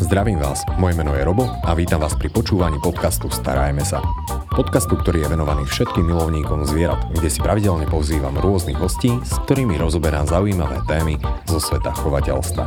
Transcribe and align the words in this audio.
Zdravím 0.00 0.40
vás, 0.40 0.64
moje 0.80 0.96
meno 0.96 1.12
je 1.12 1.20
Robo 1.20 1.44
a 1.44 1.76
vítam 1.76 2.00
vás 2.00 2.16
pri 2.16 2.32
počúvaní 2.32 2.80
podcastu 2.80 3.28
Starajme 3.28 3.84
sa. 3.84 4.00
Podcastu, 4.48 4.96
ktorý 4.96 5.28
je 5.28 5.36
venovaný 5.36 5.68
všetkým 5.68 6.08
milovníkom 6.08 6.64
zvierat, 6.64 7.04
kde 7.12 7.28
si 7.28 7.36
pravidelne 7.36 7.84
pozývam 7.84 8.32
rôznych 8.40 8.80
hostí, 8.80 9.12
s 9.20 9.36
ktorými 9.44 9.76
rozoberám 9.76 10.24
zaujímavé 10.24 10.80
témy 10.88 11.20
zo 11.44 11.60
sveta 11.60 11.92
chovateľstva. 11.92 12.64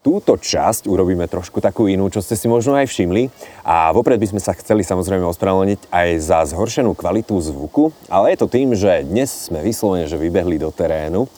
Túto 0.00 0.32
časť 0.40 0.88
urobíme 0.88 1.28
trošku 1.28 1.60
takú 1.60 1.84
inú, 1.84 2.08
čo 2.08 2.24
ste 2.24 2.32
si 2.32 2.48
možno 2.48 2.80
aj 2.80 2.88
všimli. 2.88 3.28
A 3.60 3.92
vopred 3.92 4.16
by 4.16 4.32
sme 4.32 4.40
sa 4.40 4.56
chceli 4.56 4.80
samozrejme 4.80 5.28
ospravedlniť 5.28 5.92
aj 5.92 6.08
za 6.16 6.40
zhoršenú 6.48 6.96
kvalitu 6.96 7.36
zvuku, 7.44 7.92
ale 8.08 8.32
je 8.32 8.40
to 8.40 8.48
tým, 8.48 8.72
že 8.72 9.04
dnes 9.04 9.28
sme 9.28 9.60
vyslovene, 9.60 10.08
že 10.08 10.16
vybehli 10.16 10.56
do 10.56 10.72
terénu 10.72 11.28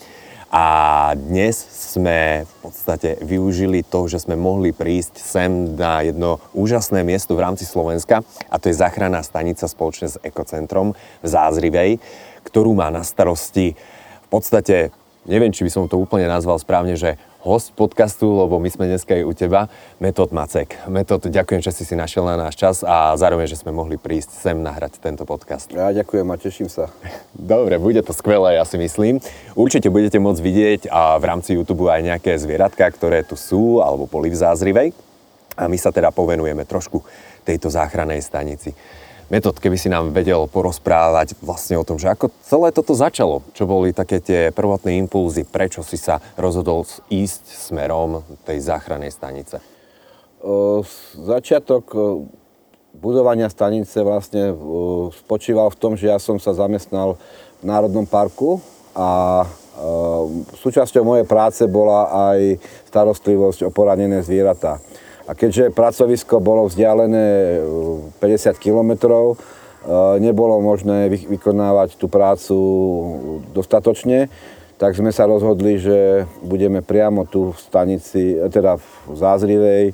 a 0.56 1.12
dnes 1.12 1.52
sme 1.92 2.48
v 2.48 2.54
podstate 2.64 3.20
využili 3.20 3.84
to, 3.84 4.08
že 4.08 4.24
sme 4.24 4.40
mohli 4.40 4.72
prísť 4.72 5.20
sem 5.20 5.76
na 5.76 6.00
jedno 6.00 6.40
úžasné 6.56 7.04
miesto 7.04 7.36
v 7.36 7.44
rámci 7.44 7.68
Slovenska 7.68 8.24
a 8.48 8.56
to 8.56 8.72
je 8.72 8.80
záchranná 8.80 9.20
stanica 9.20 9.68
spoločne 9.68 10.08
s 10.08 10.16
Ekocentrom 10.24 10.96
v 10.96 11.26
Zázrivej, 11.28 12.00
ktorú 12.40 12.72
má 12.72 12.88
na 12.88 13.04
starosti 13.04 13.76
v 14.24 14.28
podstate, 14.32 14.96
neviem, 15.28 15.52
či 15.52 15.60
by 15.60 15.68
som 15.68 15.92
to 15.92 16.00
úplne 16.00 16.24
nazval 16.24 16.56
správne, 16.56 16.96
že 16.96 17.20
host 17.46 17.70
podcastu, 17.78 18.26
lebo 18.26 18.58
my 18.58 18.66
sme 18.66 18.90
dneska 18.90 19.14
aj 19.14 19.22
u 19.22 19.30
teba, 19.30 19.70
Metod 20.02 20.34
Macek. 20.34 20.74
Metod, 20.90 21.30
ďakujem, 21.30 21.62
že 21.62 21.70
si 21.70 21.86
si 21.86 21.94
našiel 21.94 22.26
na 22.26 22.34
náš 22.34 22.58
čas 22.58 22.82
a 22.82 23.14
zároveň, 23.14 23.46
že 23.46 23.62
sme 23.62 23.70
mohli 23.70 23.94
prísť 23.94 24.42
sem 24.42 24.58
nahrať 24.58 24.98
tento 24.98 25.22
podcast. 25.22 25.70
Ja 25.70 25.94
ďakujem 25.94 26.26
a 26.26 26.34
teším 26.34 26.66
sa. 26.66 26.90
Dobre, 27.38 27.78
bude 27.78 28.02
to 28.02 28.10
skvelé, 28.10 28.58
ja 28.58 28.66
si 28.66 28.74
myslím. 28.82 29.22
Určite 29.54 29.94
budete 29.94 30.18
môcť 30.18 30.42
vidieť 30.42 30.80
a 30.90 31.22
v 31.22 31.24
rámci 31.30 31.54
YouTube 31.54 31.86
aj 31.86 32.02
nejaké 32.02 32.34
zvieratka, 32.34 32.82
ktoré 32.90 33.22
tu 33.22 33.38
sú 33.38 33.78
alebo 33.78 34.10
boli 34.10 34.26
v 34.26 34.42
Zázrivej. 34.42 34.90
A 35.54 35.70
my 35.70 35.78
sa 35.78 35.94
teda 35.94 36.10
povenujeme 36.10 36.66
trošku 36.66 37.06
tejto 37.46 37.70
záchrannej 37.70 38.26
stanici. 38.26 38.74
Metod, 39.26 39.58
keby 39.58 39.74
si 39.74 39.90
nám 39.90 40.14
vedel 40.14 40.46
porozprávať 40.46 41.34
vlastne 41.42 41.74
o 41.74 41.82
tom, 41.82 41.98
že 41.98 42.06
ako 42.06 42.30
celé 42.46 42.70
toto 42.70 42.94
začalo, 42.94 43.42
čo 43.58 43.66
boli 43.66 43.90
také 43.90 44.22
tie 44.22 44.54
prvotné 44.54 44.94
impulzy, 45.02 45.42
prečo 45.42 45.82
si 45.82 45.98
sa 45.98 46.22
rozhodol 46.38 46.86
ísť 47.10 47.42
smerom 47.50 48.22
tej 48.46 48.62
záchrannej 48.62 49.10
stanice? 49.10 49.58
Začiatok 51.18 51.90
budovania 52.94 53.50
stanice 53.50 54.06
vlastne 54.06 54.54
spočíval 55.10 55.74
v 55.74 55.78
tom, 55.82 55.92
že 55.98 56.06
ja 56.06 56.22
som 56.22 56.38
sa 56.38 56.54
zamestnal 56.54 57.18
v 57.58 57.64
Národnom 57.66 58.06
parku 58.06 58.62
a 58.94 59.42
súčasťou 60.62 61.02
mojej 61.02 61.26
práce 61.26 61.66
bola 61.66 62.30
aj 62.30 62.62
starostlivosť 62.94 63.66
o 63.66 63.74
poranené 63.74 64.22
zvieratá. 64.22 64.78
A 65.26 65.34
keďže 65.34 65.74
pracovisko 65.74 66.38
bolo 66.38 66.70
vzdialené 66.70 67.58
50 68.22 68.22
uh, 68.22 68.58
kilometrov, 68.58 69.34
uh, 69.34 70.16
nebolo 70.22 70.62
možné 70.62 71.10
vykonávať 71.10 71.98
tú 71.98 72.06
prácu 72.06 72.56
dostatočne, 73.50 74.30
tak 74.76 74.92
sme 74.92 75.08
sa 75.08 75.24
rozhodli, 75.24 75.80
že 75.80 76.28
budeme 76.44 76.84
priamo 76.84 77.24
tu 77.24 77.56
v 77.56 77.58
stanici, 77.58 78.36
teda 78.52 78.76
v 78.76 79.14
Zázrivej, 79.16 79.84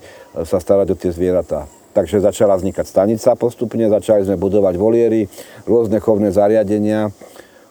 sa 0.42 0.58
starať 0.58 0.86
o 0.90 0.98
tie 0.98 1.14
zvieratá. 1.14 1.70
Takže 1.92 2.24
začala 2.24 2.58
vznikať 2.58 2.88
stanica 2.88 3.38
postupne, 3.38 3.86
začali 3.86 4.26
sme 4.26 4.40
budovať 4.40 4.74
voliery, 4.80 5.30
rôzne 5.68 6.02
chovné 6.02 6.34
zariadenia. 6.34 7.14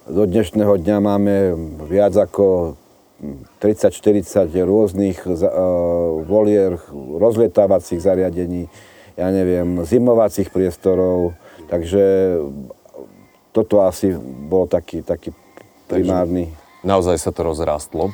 Do 0.07 0.23
dnešného 0.23 0.77
dňa 0.79 0.97
máme 1.01 1.35
viac 1.89 2.15
ako 2.15 2.77
30-40 3.61 4.49
rôznych 4.65 5.21
uh, 5.29 5.37
volier, 6.25 6.81
rozlietávacích 6.93 8.01
zariadení, 8.01 8.65
ja 9.13 9.29
neviem, 9.29 9.85
zimovacích 9.85 10.49
priestorov, 10.49 11.37
takže 11.69 12.01
toto 13.53 13.85
asi 13.85 14.15
bol 14.49 14.65
taký, 14.65 15.05
taký 15.05 15.35
primárny. 15.85 16.49
Takže 16.49 16.87
naozaj 16.87 17.15
sa 17.21 17.29
to 17.29 17.45
rozrástlo. 17.45 18.09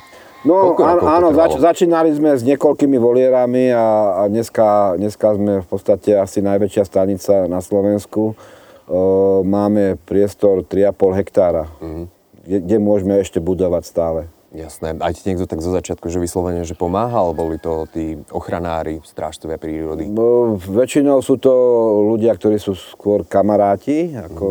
No 0.46 0.76
Koľko 0.76 0.82
áno, 0.86 1.02
áno 1.10 1.28
zač, 1.34 1.58
začínali 1.58 2.14
sme 2.14 2.38
s 2.38 2.46
niekoľkými 2.46 2.98
volierami 3.02 3.74
a, 3.74 4.22
a 4.22 4.30
dneska, 4.30 4.94
dneska 5.00 5.34
sme 5.34 5.66
v 5.66 5.68
podstate 5.68 6.14
asi 6.14 6.46
najväčšia 6.46 6.84
stanica 6.86 7.50
na 7.50 7.58
Slovensku. 7.64 8.38
Uh, 8.88 9.42
máme 9.44 10.00
priestor 10.08 10.64
3,5 10.64 11.20
hektára, 11.20 11.68
mm-hmm. 11.82 12.06
kde, 12.46 12.58
kde 12.64 12.78
môžeme 12.78 13.20
ešte 13.20 13.42
budovať 13.42 13.84
stále. 13.84 14.22
Jasné. 14.58 14.98
Aj 14.98 15.14
ti 15.14 15.22
niekto 15.30 15.46
tak 15.46 15.62
zo 15.62 15.70
začiatku, 15.70 16.10
že 16.10 16.18
vyslovene, 16.18 16.66
že 16.66 16.74
pomáhal? 16.74 17.38
Boli 17.38 17.62
to 17.62 17.86
tí 17.94 18.18
ochranári, 18.34 18.98
strážcovia 19.06 19.62
prírody? 19.62 20.10
No, 20.10 20.58
väčšinou 20.58 21.22
sú 21.22 21.38
to 21.38 21.54
ľudia, 22.10 22.34
ktorí 22.34 22.58
sú 22.58 22.74
skôr 22.74 23.22
kamaráti 23.22 24.18
ako, 24.18 24.48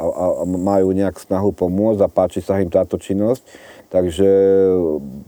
a, 0.00 0.04
a 0.40 0.44
majú 0.48 0.96
nejak 0.96 1.20
snahu 1.20 1.52
pomôcť 1.52 2.00
a 2.00 2.08
páči 2.08 2.40
sa 2.40 2.56
im 2.56 2.72
táto 2.72 2.96
činnosť. 2.96 3.44
Takže 3.92 4.28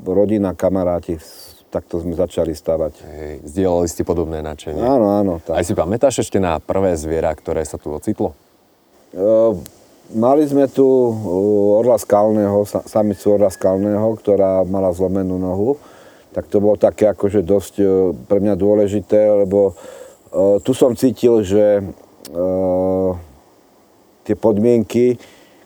rodina, 0.09 0.56
kamaráti, 0.56 1.21
takto 1.69 2.00
sme 2.00 2.16
začali 2.16 2.56
stavať. 2.56 2.94
Hej, 3.05 3.33
zdieľali 3.53 3.89
ste 3.89 4.03
podobné 4.09 4.41
nadšenie? 4.41 4.81
Áno, 4.81 5.06
áno. 5.12 5.34
Tak. 5.44 5.60
Aj 5.60 5.65
si 5.65 5.77
pamätáš 5.77 6.25
ešte 6.25 6.41
na 6.41 6.56
prvé 6.56 6.97
zviera, 6.97 7.37
ktoré 7.37 7.60
sa 7.69 7.77
tu 7.77 7.93
ocitlo? 7.93 8.33
Uh, 9.12 9.60
Mali 10.10 10.43
sme 10.43 10.66
tu 10.66 10.82
orla 11.78 11.94
skalného, 11.94 12.66
samicu 12.66 13.38
orla 13.38 13.47
skalného, 13.47 14.19
ktorá 14.19 14.66
mala 14.66 14.91
zlomenú 14.91 15.38
nohu. 15.38 15.78
Tak 16.34 16.50
to 16.50 16.59
bolo 16.59 16.75
také 16.75 17.10
akože 17.15 17.47
dosť 17.47 17.75
e, 17.78 17.87
pre 18.26 18.43
mňa 18.43 18.54
dôležité, 18.59 19.47
lebo 19.47 19.71
e, 19.71 19.75
tu 20.66 20.75
som 20.75 20.98
cítil, 20.98 21.47
že 21.47 21.78
e, 21.78 21.82
tie 24.26 24.34
podmienky, 24.34 25.15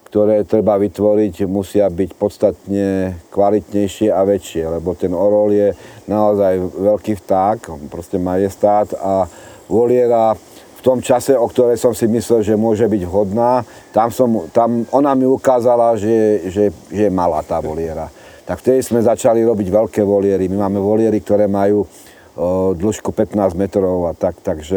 ktoré 0.08 0.44
treba 0.44 0.76
vytvoriť, 0.76 1.48
musia 1.48 1.88
byť 1.88 2.10
podstatne 2.16 3.16
kvalitnejšie 3.32 4.12
a 4.12 4.24
väčšie, 4.28 4.68
lebo 4.76 4.92
ten 4.92 5.12
orol 5.16 5.56
je 5.56 5.68
naozaj 6.04 6.60
veľký 6.84 7.16
vták, 7.24 7.88
proste 7.88 8.20
majestát 8.20 8.92
a 8.96 9.24
voliera 9.68 10.36
tom 10.84 11.00
čase, 11.00 11.32
o 11.32 11.48
ktorej 11.48 11.80
som 11.80 11.96
si 11.96 12.04
myslel, 12.04 12.44
že 12.44 12.60
môže 12.60 12.84
byť 12.84 13.02
hodná, 13.08 13.64
tam, 13.88 14.12
som, 14.12 14.44
tam 14.52 14.84
ona 14.92 15.16
mi 15.16 15.24
ukázala, 15.24 15.96
že, 15.96 16.44
že, 16.52 16.64
že 16.92 17.08
je 17.08 17.10
malá 17.10 17.40
tá 17.40 17.56
voliera. 17.64 18.12
Tak 18.44 18.60
vtedy 18.60 18.84
sme 18.84 19.00
začali 19.00 19.40
robiť 19.40 19.72
veľké 19.72 20.04
voliery. 20.04 20.52
My 20.52 20.68
máme 20.68 20.76
voliery, 20.76 21.24
ktoré 21.24 21.48
majú 21.48 21.88
dĺžku 22.76 23.14
15 23.14 23.56
metrov 23.56 24.10
a 24.10 24.12
tak, 24.12 24.36
takže 24.44 24.76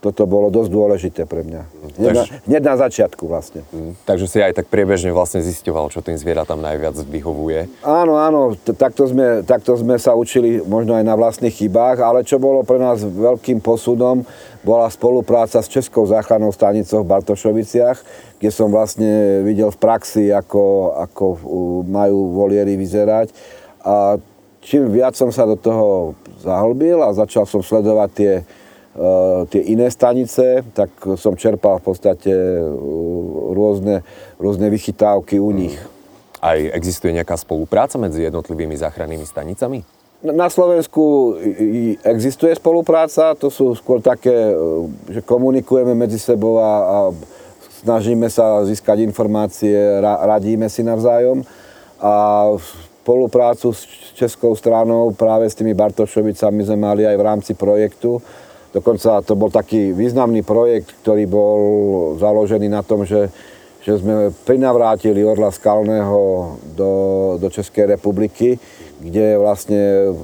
toto 0.00 0.24
bolo 0.24 0.48
dosť 0.48 0.70
dôležité 0.72 1.22
pre 1.28 1.44
mňa. 1.44 1.62
Hneď, 2.00 2.08
takže, 2.08 2.24
na, 2.32 2.40
hneď 2.48 2.62
na 2.64 2.76
začiatku 2.80 3.22
vlastne. 3.28 3.60
Mm, 3.68 3.92
takže 4.08 4.26
si 4.32 4.40
aj 4.40 4.56
tak 4.56 4.72
priebežne 4.72 5.12
vlastne 5.12 5.44
zisťoval, 5.44 5.92
čo 5.92 6.00
tým 6.00 6.16
zvieratám 6.16 6.56
najviac 6.56 6.96
vyhovuje. 7.04 7.68
Áno, 7.84 8.16
áno, 8.16 8.56
t- 8.56 8.72
takto 8.72 9.04
sme, 9.04 9.44
takto 9.44 9.76
sme 9.76 10.00
sa 10.00 10.16
učili 10.16 10.64
možno 10.64 10.96
aj 10.96 11.04
na 11.04 11.12
vlastných 11.20 11.52
chybách, 11.52 12.00
ale 12.00 12.24
čo 12.24 12.40
bolo 12.40 12.64
pre 12.64 12.80
nás 12.80 13.04
veľkým 13.04 13.60
posudom, 13.60 14.24
bola 14.64 14.88
spolupráca 14.88 15.60
s 15.60 15.68
Českou 15.68 16.08
záchrannou 16.08 16.52
stanicou 16.52 17.04
v 17.04 17.10
Bartošoviciach, 17.12 17.98
kde 18.40 18.50
som 18.52 18.72
vlastne 18.72 19.44
videl 19.44 19.68
v 19.68 19.78
praxi, 19.80 20.32
ako, 20.32 20.96
ako 20.96 21.24
majú 21.84 22.32
voliery 22.40 22.80
vyzerať. 22.80 23.36
A 23.84 24.16
čím 24.64 24.88
viac 24.88 25.12
som 25.12 25.28
sa 25.28 25.44
do 25.44 25.60
toho 25.60 26.16
zahlbil 26.40 27.04
a 27.04 27.12
začal 27.12 27.44
som 27.44 27.60
sledovať 27.60 28.10
tie 28.16 28.32
tie 29.46 29.62
iné 29.70 29.86
stanice, 29.86 30.66
tak 30.74 30.90
som 31.14 31.38
čerpal 31.38 31.78
v 31.78 31.84
podstate 31.94 32.32
eh, 32.32 32.66
rôzne, 33.54 34.02
rôzne 34.36 34.66
vychytávky 34.66 35.38
u 35.38 35.50
nich. 35.54 35.78
Aj 36.40 36.56
existuje 36.56 37.14
nejaká 37.14 37.36
spolupráca 37.36 38.00
medzi 38.00 38.26
jednotlivými 38.26 38.74
záchrannými 38.74 39.26
stanicami? 39.28 39.84
Na 40.20 40.52
Slovensku 40.52 41.32
existuje 42.04 42.52
spolupráca, 42.52 43.32
to 43.32 43.48
sú 43.48 43.72
skôr 43.78 44.02
také, 44.02 44.34
eh, 44.34 44.56
že 45.14 45.20
komunikujeme 45.22 45.94
medzi 45.94 46.18
sebou 46.18 46.58
a, 46.58 46.72
a 46.82 46.96
snažíme 47.80 48.28
sa 48.28 48.66
získať 48.66 49.06
informácie, 49.06 50.02
radíme 50.02 50.68
si 50.68 50.82
navzájom. 50.84 51.46
A 52.00 52.44
spoluprácu 53.00 53.72
s 53.72 53.84
českou 54.16 54.52
stranou 54.56 55.12
práve 55.16 55.48
s 55.48 55.56
tými 55.56 55.72
Bartošovicami 55.72 56.60
sme 56.64 56.78
mali 56.80 57.02
aj 57.08 57.16
v 57.16 57.26
rámci 57.26 57.52
projektu, 57.56 58.20
Dokonca 58.70 59.18
to 59.26 59.34
bol 59.34 59.50
taký 59.50 59.90
významný 59.90 60.46
projekt, 60.46 60.94
ktorý 61.02 61.26
bol 61.26 61.58
založený 62.22 62.70
na 62.70 62.86
tom, 62.86 63.02
že, 63.02 63.26
že 63.82 63.98
sme 63.98 64.30
prinavrátili 64.46 65.26
Orla 65.26 65.50
Skalného 65.50 66.54
do, 66.78 66.92
do 67.42 67.48
Českej 67.50 67.98
republiky, 67.98 68.62
kde 69.02 69.34
vlastne 69.42 70.14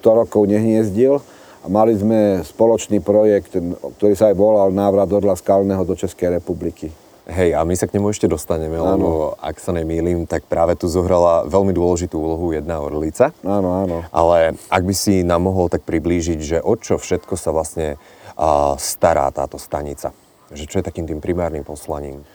100 0.00 0.20
rokov 0.24 0.48
nehniezdil 0.48 1.20
a 1.60 1.66
mali 1.68 1.92
sme 1.92 2.40
spoločný 2.40 3.04
projekt, 3.04 3.60
ktorý 4.00 4.14
sa 4.16 4.32
aj 4.32 4.36
volal 4.36 4.72
Návrat 4.72 5.12
Orla 5.12 5.36
Skalného 5.36 5.84
do 5.84 5.92
Českej 5.92 6.40
republiky. 6.40 6.88
Hej, 7.30 7.54
a 7.54 7.62
my 7.62 7.78
sa 7.78 7.86
k 7.86 7.94
nemu 7.94 8.10
ešte 8.10 8.26
dostaneme, 8.26 8.74
ano. 8.74 8.90
lebo 8.90 9.10
ak 9.38 9.62
sa 9.62 9.70
nemýlim, 9.70 10.26
tak 10.26 10.42
práve 10.50 10.74
tu 10.74 10.90
zohrala 10.90 11.46
veľmi 11.46 11.70
dôležitú 11.70 12.18
úlohu 12.18 12.50
jedna 12.50 12.82
orlica. 12.82 13.30
Áno, 13.46 13.70
áno. 13.70 14.02
Ale 14.10 14.58
ak 14.66 14.82
by 14.82 14.94
si 14.98 15.22
nám 15.22 15.46
mohol 15.46 15.70
tak 15.70 15.86
priblížiť, 15.86 16.38
že 16.42 16.58
o 16.58 16.74
čo 16.74 16.98
všetko 16.98 17.38
sa 17.38 17.54
vlastne 17.54 18.02
uh, 18.34 18.74
stará 18.74 19.30
táto 19.30 19.62
stanica? 19.62 20.10
Že 20.50 20.64
čo 20.66 20.76
je 20.82 20.88
takým 20.90 21.06
tým 21.06 21.22
primárnym 21.22 21.62
poslaním? 21.62 22.26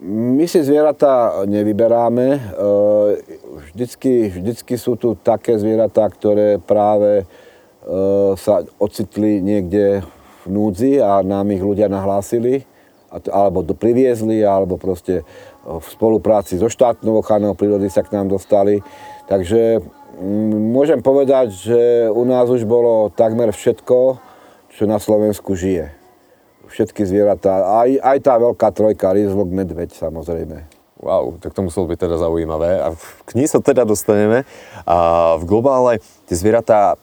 My 0.00 0.48
si 0.48 0.64
zvieratá 0.64 1.44
nevyberáme. 1.44 2.56
Vždycky, 3.68 4.32
vždycky 4.32 4.80
sú 4.80 4.96
tu 4.96 5.12
také 5.20 5.60
zvieratá, 5.60 6.08
ktoré 6.08 6.56
práve 6.56 7.28
sa 8.40 8.64
ocitli 8.80 9.44
niekde 9.44 10.00
v 10.40 10.46
núdzi 10.48 11.04
a 11.04 11.20
nám 11.20 11.52
ich 11.52 11.60
ľudia 11.60 11.92
nahlásili 11.92 12.64
alebo 13.10 13.66
to 13.66 13.74
priviezli, 13.74 14.46
alebo 14.46 14.78
proste 14.78 15.26
v 15.66 15.86
spolupráci 15.90 16.56
so 16.56 16.70
štátnou 16.70 17.20
ochranou 17.20 17.58
prírody 17.58 17.90
sa 17.90 18.06
k 18.06 18.14
nám 18.14 18.30
dostali. 18.30 18.80
Takže 19.26 19.82
môžem 20.70 21.02
povedať, 21.02 21.52
že 21.54 21.80
u 22.10 22.22
nás 22.22 22.46
už 22.46 22.64
bolo 22.64 23.10
takmer 23.10 23.50
všetko, 23.50 24.18
čo 24.70 24.82
na 24.86 25.02
Slovensku 25.02 25.58
žije. 25.58 25.90
Všetky 26.70 27.02
zvieratá, 27.02 27.82
aj, 27.82 27.98
aj 27.98 28.18
tá 28.22 28.38
veľká 28.38 28.68
trojka, 28.70 29.10
rizlok, 29.10 29.50
medveď 29.50 29.90
samozrejme. 29.90 30.70
Wow, 31.00 31.40
tak 31.40 31.56
to 31.56 31.64
muselo 31.64 31.88
byť 31.88 31.98
teda 31.98 32.16
zaujímavé. 32.20 32.78
A 32.78 32.92
k 33.24 33.30
ní 33.34 33.48
sa 33.48 33.58
teda 33.58 33.88
dostaneme. 33.88 34.44
A 34.84 35.34
v 35.40 35.44
globále 35.48 35.98
tie 36.28 36.36
zvieratá 36.36 36.94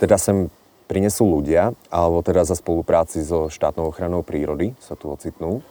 teda 0.00 0.16
sem 0.16 0.48
prinesú 0.90 1.22
ľudia, 1.30 1.78
alebo 1.86 2.18
teda 2.26 2.42
za 2.42 2.58
spolupráci 2.58 3.22
so 3.22 3.46
štátnou 3.46 3.94
ochranou 3.94 4.26
prírody 4.26 4.74
sa 4.82 4.98
tu 4.98 5.06
ocitnú? 5.06 5.62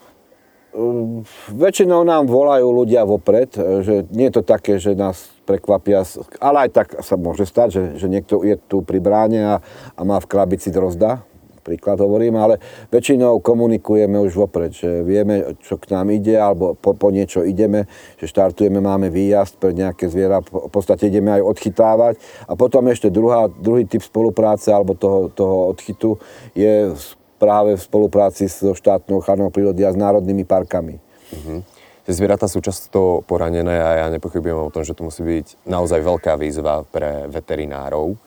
Um, 0.72 1.26
väčšinou 1.52 2.06
nám 2.06 2.24
volajú 2.30 2.72
ľudia 2.72 3.04
vopred, 3.04 3.52
že 3.84 4.08
nie 4.08 4.30
je 4.30 4.40
to 4.40 4.42
také, 4.46 4.80
že 4.80 4.96
nás 4.96 5.28
prekvapia, 5.44 6.06
ale 6.38 6.64
aj 6.64 6.70
tak 6.70 6.88
sa 7.02 7.18
môže 7.18 7.44
stať, 7.44 7.68
že, 7.74 7.82
že 8.00 8.06
niekto 8.06 8.46
je 8.46 8.54
tu 8.54 8.80
pri 8.80 9.02
bráne 9.02 9.40
a, 9.44 9.56
a 9.98 10.00
má 10.06 10.22
v 10.22 10.30
krabici 10.30 10.70
drozda, 10.70 11.26
príklad 11.70 12.02
hovorím, 12.02 12.34
ale 12.42 12.58
väčšinou 12.90 13.38
komunikujeme 13.38 14.18
už 14.18 14.34
vopred, 14.34 14.74
že 14.74 15.06
vieme, 15.06 15.54
čo 15.62 15.78
k 15.78 15.94
nám 15.94 16.10
ide, 16.10 16.34
alebo 16.34 16.74
po, 16.74 16.98
po 16.98 17.14
niečo 17.14 17.46
ideme, 17.46 17.86
že 18.18 18.26
štartujeme, 18.26 18.82
máme 18.82 19.06
výjazd 19.06 19.62
pre 19.62 19.70
nejaké 19.70 20.10
zviera, 20.10 20.42
v 20.42 20.66
podstate 20.66 21.06
ideme 21.06 21.30
aj 21.38 21.46
odchytávať. 21.46 22.14
A 22.50 22.58
potom 22.58 22.90
ešte 22.90 23.06
druhá, 23.06 23.46
druhý 23.46 23.86
typ 23.86 24.02
spolupráce, 24.02 24.74
alebo 24.74 24.98
toho, 24.98 25.30
toho 25.30 25.70
odchytu, 25.70 26.18
je 26.58 26.90
práve 27.38 27.78
v 27.78 27.82
spolupráci 27.82 28.50
so 28.50 28.74
štátnou 28.74 29.22
ochranou 29.22 29.48
prírody 29.54 29.86
a 29.86 29.94
s 29.94 29.96
národnými 29.96 30.42
parkami. 30.42 30.98
Uh-huh. 31.30 31.62
Zvieratá 32.10 32.50
sú 32.50 32.58
často 32.58 33.22
poranené 33.24 33.78
a 33.78 33.90
ja 34.02 34.06
nepochybujem 34.10 34.66
o 34.66 34.74
tom, 34.74 34.82
že 34.82 34.98
to 34.98 35.06
musí 35.06 35.22
byť 35.22 35.62
naozaj 35.62 36.02
veľká 36.02 36.34
výzva 36.34 36.82
pre 36.82 37.30
veterinárov 37.30 38.18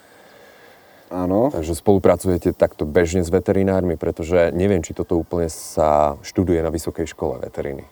Áno. 1.13 1.54
Takže 1.54 1.77
spolupracujete 1.77 2.57
takto 2.57 2.89
bežne 2.89 3.21
s 3.21 3.30
veterinármi, 3.30 4.01
pretože 4.01 4.50
neviem, 4.50 4.81
či 4.81 4.98
toto 4.98 5.21
úplne 5.21 5.45
sa 5.45 6.18
študuje 6.25 6.57
na 6.65 6.74
vysokej 6.74 7.06
škole 7.06 7.38
veteriny. 7.38 7.86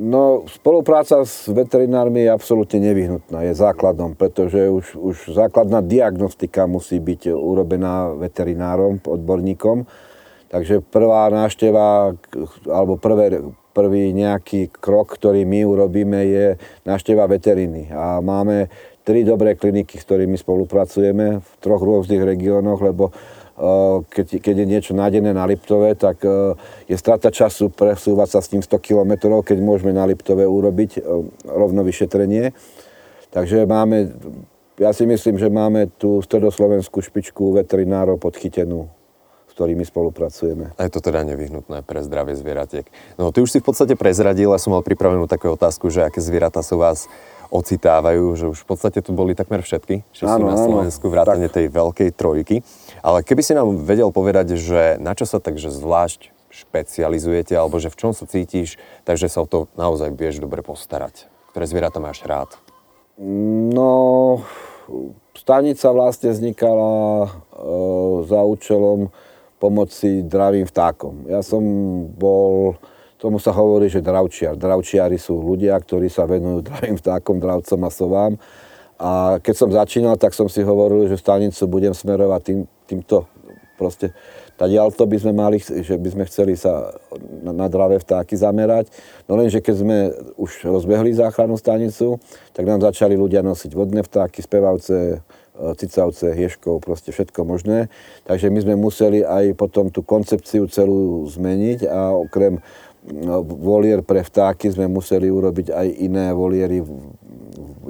No, 0.00 0.48
spolupráca 0.50 1.22
s 1.22 1.46
veterinármi 1.46 2.26
je 2.26 2.30
absolútne 2.32 2.80
nevyhnutná, 2.82 3.46
je 3.46 3.54
základom, 3.54 4.16
pretože 4.16 4.66
už, 4.66 4.96
už 4.96 5.16
základná 5.36 5.84
diagnostika 5.84 6.64
musí 6.66 6.98
byť 6.98 7.30
urobená 7.30 8.16
veterinárom, 8.18 8.98
odborníkom. 8.98 9.86
Takže 10.50 10.82
prvá 10.82 11.30
návšteva, 11.30 12.16
alebo 12.66 12.98
prvé, 12.98 13.44
prvý 13.70 14.10
nejaký 14.10 14.72
krok, 14.72 15.14
ktorý 15.14 15.46
my 15.46 15.62
urobíme, 15.62 16.18
je 16.26 16.46
návšteva 16.82 17.30
veteriny. 17.30 17.92
A 17.94 18.18
máme 18.18 18.66
tri 19.10 19.26
dobré 19.26 19.58
kliniky, 19.58 19.98
s 19.98 20.06
ktorými 20.06 20.38
spolupracujeme 20.38 21.42
v 21.42 21.50
troch 21.58 21.82
rôznych 21.82 22.22
regiónoch, 22.22 22.78
lebo 22.78 23.10
eh, 23.10 24.06
keď, 24.06 24.38
keď 24.38 24.54
je 24.54 24.66
niečo 24.70 24.92
nájdené 24.94 25.34
na 25.34 25.50
Liptove, 25.50 25.98
tak 25.98 26.22
eh, 26.22 26.54
je 26.86 26.94
strata 26.94 27.34
času 27.34 27.74
presúvať 27.74 28.38
sa 28.38 28.38
s 28.38 28.54
ním 28.54 28.62
100 28.62 28.78
km, 28.78 29.42
keď 29.42 29.58
môžeme 29.58 29.90
na 29.90 30.06
Liptove 30.06 30.46
urobiť 30.46 30.90
eh, 30.94 31.26
rovno 31.42 31.82
vyšetrenie. 31.82 32.54
Takže 33.34 33.66
máme, 33.66 34.14
ja 34.78 34.94
si 34.94 35.02
myslím, 35.10 35.42
že 35.42 35.50
máme 35.50 35.90
tú 35.98 36.22
stredoslovenskú 36.22 37.02
špičku 37.02 37.58
veterinárov 37.58 38.14
podchytenú 38.22 38.86
s 39.50 39.58
ktorými 39.58 39.82
spolupracujeme. 39.82 40.78
A 40.78 40.86
je 40.86 40.94
to 40.94 41.02
teda 41.02 41.26
nevyhnutné 41.26 41.82
pre 41.82 42.06
zdravie 42.06 42.38
zvieratiek. 42.38 42.86
No 43.18 43.34
ty 43.34 43.42
už 43.42 43.50
si 43.50 43.58
v 43.58 43.66
podstate 43.66 43.98
prezradil, 43.98 44.54
ja 44.54 44.62
som 44.62 44.70
mal 44.70 44.86
pripravenú 44.86 45.26
takú 45.26 45.50
otázku, 45.50 45.90
že 45.90 46.06
aké 46.06 46.22
zvieratá 46.22 46.62
sú 46.62 46.78
vás 46.78 47.10
ocitávajú, 47.50 48.24
že 48.38 48.46
už 48.46 48.58
v 48.62 48.66
podstate 48.66 49.02
tu 49.02 49.10
boli 49.10 49.34
takmer 49.34 49.60
všetky, 49.60 50.06
čo 50.14 50.30
sú 50.30 50.40
na 50.46 50.56
Slovensku, 50.56 51.10
vrátane 51.10 51.50
tej 51.50 51.66
veľkej 51.68 52.14
trojky. 52.14 52.62
Ale 53.02 53.26
keby 53.26 53.42
si 53.42 53.52
nám 53.52 53.74
vedel 53.82 54.14
povedať, 54.14 54.54
že 54.54 54.96
na 55.02 55.18
čo 55.18 55.26
sa 55.26 55.42
takže 55.42 55.74
zvlášť 55.74 56.30
špecializujete, 56.50 57.54
alebo 57.54 57.78
že 57.78 57.90
v 57.90 57.98
čom 57.98 58.10
sa 58.10 58.26
cítiš, 58.26 58.74
takže 59.06 59.30
sa 59.30 59.42
o 59.42 59.46
to 59.46 59.70
naozaj 59.78 60.10
vieš 60.14 60.42
dobre 60.42 60.62
postarať. 60.66 61.30
Ktoré 61.54 61.66
zvieratá 61.66 62.02
máš 62.02 62.22
rád? 62.26 62.58
No, 63.70 64.42
stanica 65.38 65.94
vlastne 65.94 66.34
vznikala 66.34 67.26
e, 67.26 67.30
za 68.26 68.40
účelom 68.42 69.14
pomoci 69.60 70.24
dravým 70.24 70.64
vtákom. 70.66 71.28
Ja 71.28 71.44
som 71.44 71.62
bol 72.16 72.80
Tomu 73.20 73.36
sa 73.36 73.52
hovorí, 73.52 73.92
že 73.92 74.00
dravčiar. 74.00 74.56
Dravčiari 74.56 75.20
sú 75.20 75.36
ľudia, 75.36 75.76
ktorí 75.76 76.08
sa 76.08 76.24
venujú 76.24 76.64
dravým 76.68 76.96
vtákom, 76.96 77.36
dravcom 77.36 77.80
a 77.84 77.90
sovám. 77.92 78.34
A 79.00 79.40
keď 79.40 79.54
som 79.56 79.68
začínal, 79.72 80.16
tak 80.16 80.36
som 80.36 80.48
si 80.48 80.60
hovoril, 80.60 81.08
že 81.08 81.20
stanicu 81.20 81.68
budem 81.68 81.92
smerovať 81.92 82.40
tým, 82.44 82.58
týmto 82.84 83.28
proste 83.80 84.12
to 84.68 85.04
by 85.08 85.16
sme 85.16 85.32
mali, 85.32 85.56
že 85.56 85.96
by 85.96 86.08
sme 86.12 86.24
chceli 86.28 86.52
sa 86.52 86.92
na, 87.16 87.64
na 87.64 87.66
dravé 87.72 87.96
vtáky 87.96 88.36
zamerať. 88.36 88.92
No 89.24 89.40
lenže 89.40 89.64
keď 89.64 89.74
sme 89.80 89.98
už 90.36 90.68
rozbehli 90.68 91.16
záchrannú 91.16 91.56
stanicu, 91.56 92.20
tak 92.52 92.68
nám 92.68 92.84
začali 92.84 93.16
ľudia 93.16 93.40
nosiť 93.40 93.72
vodné 93.72 94.04
vtáky, 94.04 94.44
spevavce, 94.44 95.24
e, 95.56 95.72
cicavce, 95.80 96.36
hieškov, 96.36 96.84
proste 96.84 97.08
všetko 97.08 97.40
možné. 97.48 97.88
Takže 98.28 98.52
my 98.52 98.60
sme 98.60 98.74
museli 98.76 99.24
aj 99.24 99.56
potom 99.56 99.88
tú 99.88 100.04
koncepciu 100.04 100.68
celú 100.68 101.24
zmeniť 101.24 101.88
a 101.88 102.12
okrem 102.12 102.60
volier 103.44 104.04
pre 104.04 104.20
vtáky 104.20 104.68
sme 104.70 104.84
museli 104.84 105.32
urobiť 105.32 105.72
aj 105.72 105.86
iné 106.04 106.36
voliery, 106.36 106.84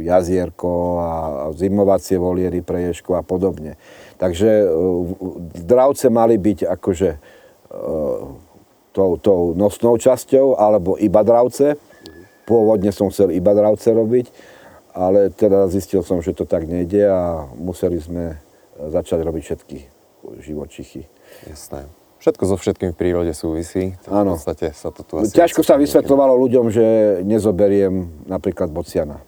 jazierko 0.01 0.73
a 1.03 1.11
zimovacie 1.53 2.17
voliery 2.17 2.63
pre 2.63 2.89
ješko 2.89 3.19
a 3.19 3.23
podobne. 3.27 3.75
Takže 4.17 4.71
dravce 5.67 6.09
mali 6.09 6.39
byť 6.39 6.59
akože 6.63 7.11
tou, 8.95 9.11
tou 9.19 9.41
nosnou 9.59 9.99
časťou, 9.99 10.57
alebo 10.57 10.95
iba 10.97 11.21
dravce. 11.27 11.77
Pôvodne 12.47 12.91
som 12.91 13.11
chcel 13.11 13.35
iba 13.35 13.55
dravce 13.55 13.95
robiť, 13.95 14.27
ale 14.95 15.31
teda 15.31 15.71
zistil 15.71 16.03
som, 16.03 16.19
že 16.19 16.35
to 16.35 16.47
tak 16.47 16.67
nejde 16.67 17.07
a 17.07 17.47
museli 17.55 17.99
sme 18.03 18.39
začať 18.79 19.23
robiť 19.23 19.43
všetky 19.43 19.79
živočichy. 20.43 21.07
Jasné. 21.47 22.00
Všetko 22.21 22.43
so 22.53 22.57
všetkým 22.61 22.93
v 22.93 22.97
prírode 23.01 23.33
súvisí. 23.33 23.97
Áno. 24.05 24.37
V 24.37 24.45
podstate 24.45 24.77
sa 24.77 24.93
to 24.93 25.01
tu 25.01 25.17
asi... 25.17 25.33
Ťažko 25.33 25.65
sa 25.65 25.81
vysvetľovalo 25.81 26.37
ľuďom, 26.37 26.69
že 26.69 26.85
nezoberiem 27.25 28.29
napríklad 28.29 28.69
bociana. 28.69 29.25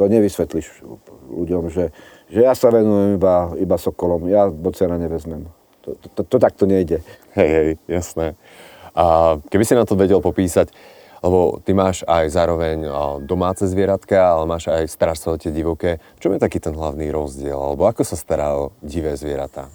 To 0.00 0.08
nevysvetlíš 0.08 0.80
ľuďom, 1.28 1.68
že, 1.68 1.92
že 2.32 2.40
ja 2.40 2.56
sa 2.56 2.72
venujem 2.72 3.20
iba, 3.20 3.52
iba 3.60 3.76
sokolom, 3.76 4.32
ja 4.32 4.48
bociana 4.48 4.96
nevezmem. 4.96 5.44
To, 5.84 5.92
to, 5.92 6.06
to, 6.16 6.22
to 6.24 6.36
takto 6.40 6.64
nejde. 6.64 7.04
Hej, 7.36 7.50
hej, 7.52 7.68
jasné. 7.84 8.32
A 8.96 9.36
keby 9.52 9.64
si 9.68 9.76
na 9.76 9.84
to 9.84 9.92
vedel 9.92 10.24
popísať, 10.24 10.72
lebo 11.20 11.60
ty 11.64 11.76
máš 11.76 12.00
aj 12.08 12.32
zároveň 12.32 12.88
domáce 13.28 13.64
zvieratka, 13.68 14.16
ale 14.16 14.48
máš 14.48 14.72
aj 14.72 14.88
staráš 14.88 15.20
sa 15.20 15.36
o 15.36 15.40
tie 15.40 15.52
divoké. 15.52 16.00
V 16.16 16.20
čom 16.24 16.32
je 16.32 16.40
taký 16.40 16.60
ten 16.64 16.72
hlavný 16.72 17.12
rozdiel? 17.12 17.56
Alebo 17.56 17.84
ako 17.88 18.04
sa 18.08 18.16
stará 18.16 18.56
o 18.56 18.72
divé 18.80 19.12
zvieratá? 19.16 19.68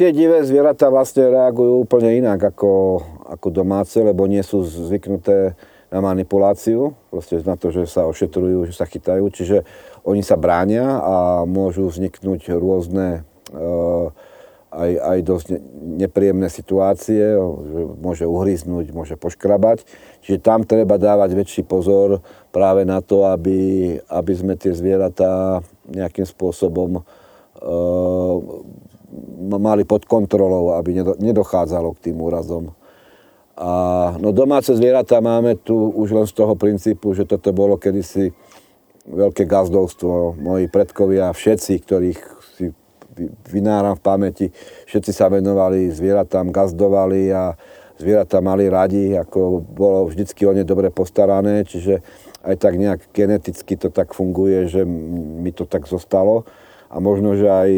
Tie 0.00 0.16
divé 0.16 0.40
zvieratá 0.40 0.88
vlastne 0.88 1.28
reagujú 1.28 1.84
úplne 1.84 2.24
inak 2.24 2.56
ako, 2.56 3.04
ako 3.36 3.52
domáce, 3.52 4.00
lebo 4.00 4.24
nie 4.24 4.40
sú 4.40 4.64
zvyknuté 4.64 5.52
na 5.92 6.00
manipuláciu, 6.00 6.96
proste 7.12 7.36
na 7.44 7.52
to, 7.60 7.68
že 7.68 7.84
sa 7.84 8.08
ošetrujú, 8.08 8.64
že 8.64 8.72
sa 8.72 8.88
chytajú, 8.88 9.28
čiže 9.28 9.60
oni 10.08 10.24
sa 10.24 10.40
bránia 10.40 11.04
a 11.04 11.44
môžu 11.44 11.92
vzniknúť 11.92 12.48
rôzne 12.48 13.28
uh, 13.52 14.08
aj, 14.72 14.90
aj 15.04 15.18
dosť 15.20 15.46
nepríjemné 16.00 16.48
situácie, 16.48 17.36
že 17.36 17.80
môže 18.00 18.24
uhryznúť, 18.24 18.96
môže 18.96 19.20
poškrabať. 19.20 19.84
Čiže 20.24 20.40
tam 20.40 20.64
treba 20.64 20.96
dávať 20.96 21.36
väčší 21.36 21.62
pozor 21.68 22.24
práve 22.56 22.88
na 22.88 23.04
to, 23.04 23.28
aby, 23.28 24.00
aby 24.08 24.32
sme 24.32 24.56
tie 24.56 24.72
zvieratá 24.72 25.60
nejakým 25.92 26.24
spôsobom 26.24 27.04
uh, 27.04 28.40
mali 29.50 29.82
pod 29.84 30.06
kontrolou, 30.06 30.78
aby 30.78 31.02
nedochádzalo 31.18 31.98
k 31.98 32.10
tým 32.10 32.16
úrazom. 32.22 32.72
A, 33.60 33.70
no 34.16 34.32
domáce 34.32 34.72
zvieratá 34.72 35.20
máme 35.20 35.58
tu 35.60 35.76
už 35.76 36.16
len 36.16 36.26
z 36.26 36.32
toho 36.32 36.56
princípu, 36.56 37.12
že 37.12 37.28
toto 37.28 37.52
bolo 37.52 37.76
kedysi 37.76 38.32
veľké 39.04 39.44
gazdovstvo. 39.44 40.38
Moji 40.38 40.70
predkovia, 40.70 41.34
všetci, 41.34 41.72
ktorých 41.84 42.20
si 42.56 42.72
vynáram 43.50 43.98
v 43.98 44.04
pamäti, 44.04 44.46
všetci 44.88 45.12
sa 45.12 45.28
venovali 45.28 45.92
zvieratám, 45.92 46.54
gazdovali 46.54 47.28
a 47.34 47.52
zvieratá 48.00 48.40
mali 48.40 48.70
radi, 48.72 49.12
ako 49.12 49.60
bolo 49.60 50.08
vždycky 50.08 50.48
o 50.48 50.56
ne 50.56 50.64
dobre 50.64 50.88
postarané, 50.88 51.68
čiže 51.68 52.00
aj 52.40 52.56
tak 52.56 52.80
nejak 52.80 53.12
geneticky 53.12 53.76
to 53.76 53.92
tak 53.92 54.16
funguje, 54.16 54.72
že 54.72 54.88
mi 54.88 55.52
to 55.52 55.68
tak 55.68 55.84
zostalo. 55.84 56.48
A 56.88 56.96
možno, 56.96 57.36
že 57.36 57.46
aj 57.46 57.70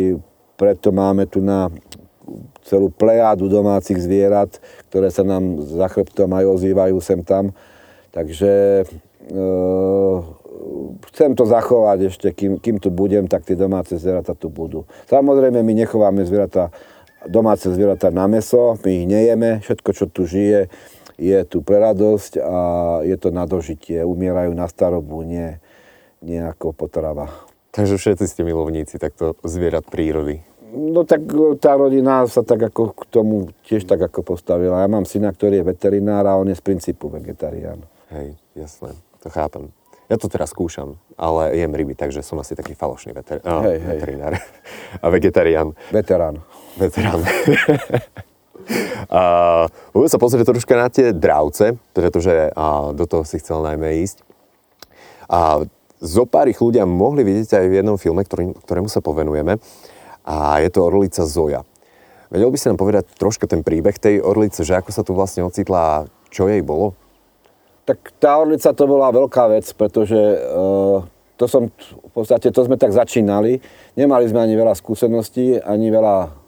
preto 0.63 0.95
máme 0.95 1.27
tu 1.27 1.43
na 1.43 1.67
celú 2.63 2.87
plejádu 2.95 3.51
domácich 3.51 3.99
zvierat, 3.99 4.63
ktoré 4.87 5.11
sa 5.11 5.27
nám 5.27 5.59
za 5.59 5.91
chrbtom 5.91 6.31
aj 6.31 6.45
ozývajú 6.47 7.03
sem 7.03 7.19
tam. 7.27 7.51
Takže 8.15 8.87
e, 8.87 9.41
chcem 11.11 11.35
to 11.35 11.45
zachovať 11.51 11.99
ešte, 12.15 12.29
kým, 12.31 12.63
kým 12.63 12.79
tu 12.79 12.95
budem, 12.95 13.27
tak 13.27 13.43
tie 13.43 13.59
domáce 13.59 13.99
zvieratá 13.99 14.39
tu 14.39 14.47
budú. 14.47 14.87
Samozrejme, 15.11 15.59
my 15.67 15.73
nechováme 15.83 16.23
zvieratá, 16.23 16.71
domáce 17.27 17.67
zvieratá 17.67 18.15
na 18.15 18.31
meso, 18.31 18.79
my 18.87 18.91
ich 19.03 19.07
nejeme, 19.11 19.59
všetko, 19.67 19.91
čo 19.91 20.07
tu 20.07 20.31
žije, 20.31 20.71
je 21.19 21.39
tu 21.43 21.67
pre 21.67 21.83
radosť 21.83 22.39
a 22.39 22.59
je 23.03 23.17
to 23.19 23.35
na 23.35 23.51
dožitie. 23.51 24.07
Umierajú 24.07 24.55
na 24.55 24.71
starobu, 24.71 25.27
nie, 25.27 25.59
nie 26.23 26.39
ako 26.39 26.71
potrava. 26.71 27.51
Takže 27.73 27.97
všetci 27.97 28.25
ste 28.29 28.43
milovníci 28.45 29.01
takto 29.01 29.35
zvierat 29.43 29.89
prírody. 29.89 30.52
No 30.73 31.05
tak 31.05 31.29
e, 31.29 31.61
tá 31.61 31.77
rodina 31.77 32.25
sa 32.25 32.41
tak 32.41 32.73
ako 32.73 32.97
k 32.97 33.03
tomu 33.13 33.53
tiež 33.69 33.85
tak 33.85 34.01
ako 34.01 34.25
postavila. 34.25 34.81
Ja 34.81 34.89
mám 34.89 35.05
syna, 35.05 35.29
ktorý 35.29 35.61
je 35.61 35.69
veterinár 35.69 36.25
a 36.25 36.41
on 36.41 36.49
je 36.49 36.57
z 36.57 36.65
princípu 36.65 37.13
vegetarián. 37.13 37.85
Hej, 38.09 38.41
jasné, 38.57 38.97
to 39.21 39.29
chápem. 39.29 39.69
Ja 40.09 40.17
to 40.21 40.29
teraz 40.29 40.53
skúšam, 40.53 41.01
ale 41.17 41.57
jem 41.57 41.73
ryby, 41.73 41.97
takže 41.97 42.21
som 42.21 42.37
asi 42.37 42.53
taký 42.53 42.77
falošný 42.77 43.17
veter- 43.17 43.41
hej, 43.41 43.79
hej. 43.81 43.97
veterinár. 43.97 44.33
A 45.01 45.07
vegetarián. 45.09 45.69
Veterán. 45.89 46.41
Veterán. 46.77 47.21
Budem 49.93 50.11
sa 50.13 50.21
pozrieť 50.21 50.53
troška 50.53 50.75
na 50.77 50.89
tie 50.93 51.13
dravce, 51.13 51.77
pretože 51.97 52.53
a, 52.53 52.93
do 52.93 53.05
toho 53.09 53.25
si 53.25 53.41
chcel 53.41 53.65
najmä 53.65 54.05
ísť. 54.05 54.21
A 55.33 55.65
zo 56.03 56.25
pár 56.27 56.51
ich 56.51 56.59
ľudia 56.59 56.85
mohli 56.85 57.23
vidieť 57.23 57.63
aj 57.63 57.67
v 57.71 57.77
jednom 57.79 57.97
filme, 57.97 58.27
ktorý, 58.27 58.53
ktorému 58.67 58.89
sa 58.91 58.99
povenujeme. 58.99 59.57
A 60.23 60.63
je 60.63 60.71
to 60.71 60.87
orlica 60.87 61.27
Zoja. 61.27 61.67
Vedel 62.33 62.49
by 62.49 62.57
si 62.57 62.69
nám 62.71 62.81
povedať 62.81 63.13
troška 63.21 63.45
ten 63.45 63.61
príbeh 63.61 63.99
tej 64.01 64.25
orlice, 64.25 64.65
že 64.65 64.73
ako 64.73 64.91
sa 64.95 65.05
tu 65.05 65.13
vlastne 65.13 65.45
ocitla 65.45 65.81
a 65.81 65.97
čo 66.33 66.49
jej 66.49 66.65
bolo? 66.65 66.97
Tak 67.85 68.15
tá 68.17 68.41
orlica 68.41 68.73
to 68.73 68.85
bola 68.89 69.13
veľká 69.13 69.53
vec, 69.53 69.69
pretože 69.77 70.17
uh, 70.17 71.05
to 71.37 71.45
som, 71.51 71.69
v 71.75 72.11
podstate 72.15 72.49
to 72.49 72.63
sme 72.65 72.81
tak 72.81 72.95
začínali. 72.95 73.61
Nemali 73.99 74.25
sme 74.31 74.49
ani 74.49 74.55
veľa 74.57 74.73
skúseností, 74.79 75.61
ani 75.61 75.93
veľa 75.93 76.43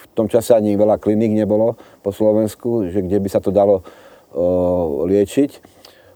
v 0.00 0.04
tom 0.16 0.26
čase 0.26 0.56
ani 0.56 0.74
veľa 0.74 0.96
kliník 0.96 1.32
nebolo 1.32 1.76
po 2.00 2.10
Slovensku, 2.10 2.88
že 2.88 3.04
kde 3.04 3.20
by 3.20 3.28
sa 3.30 3.40
to 3.40 3.54
dalo 3.54 3.80
uh, 3.80 5.06
liečiť. 5.08 5.50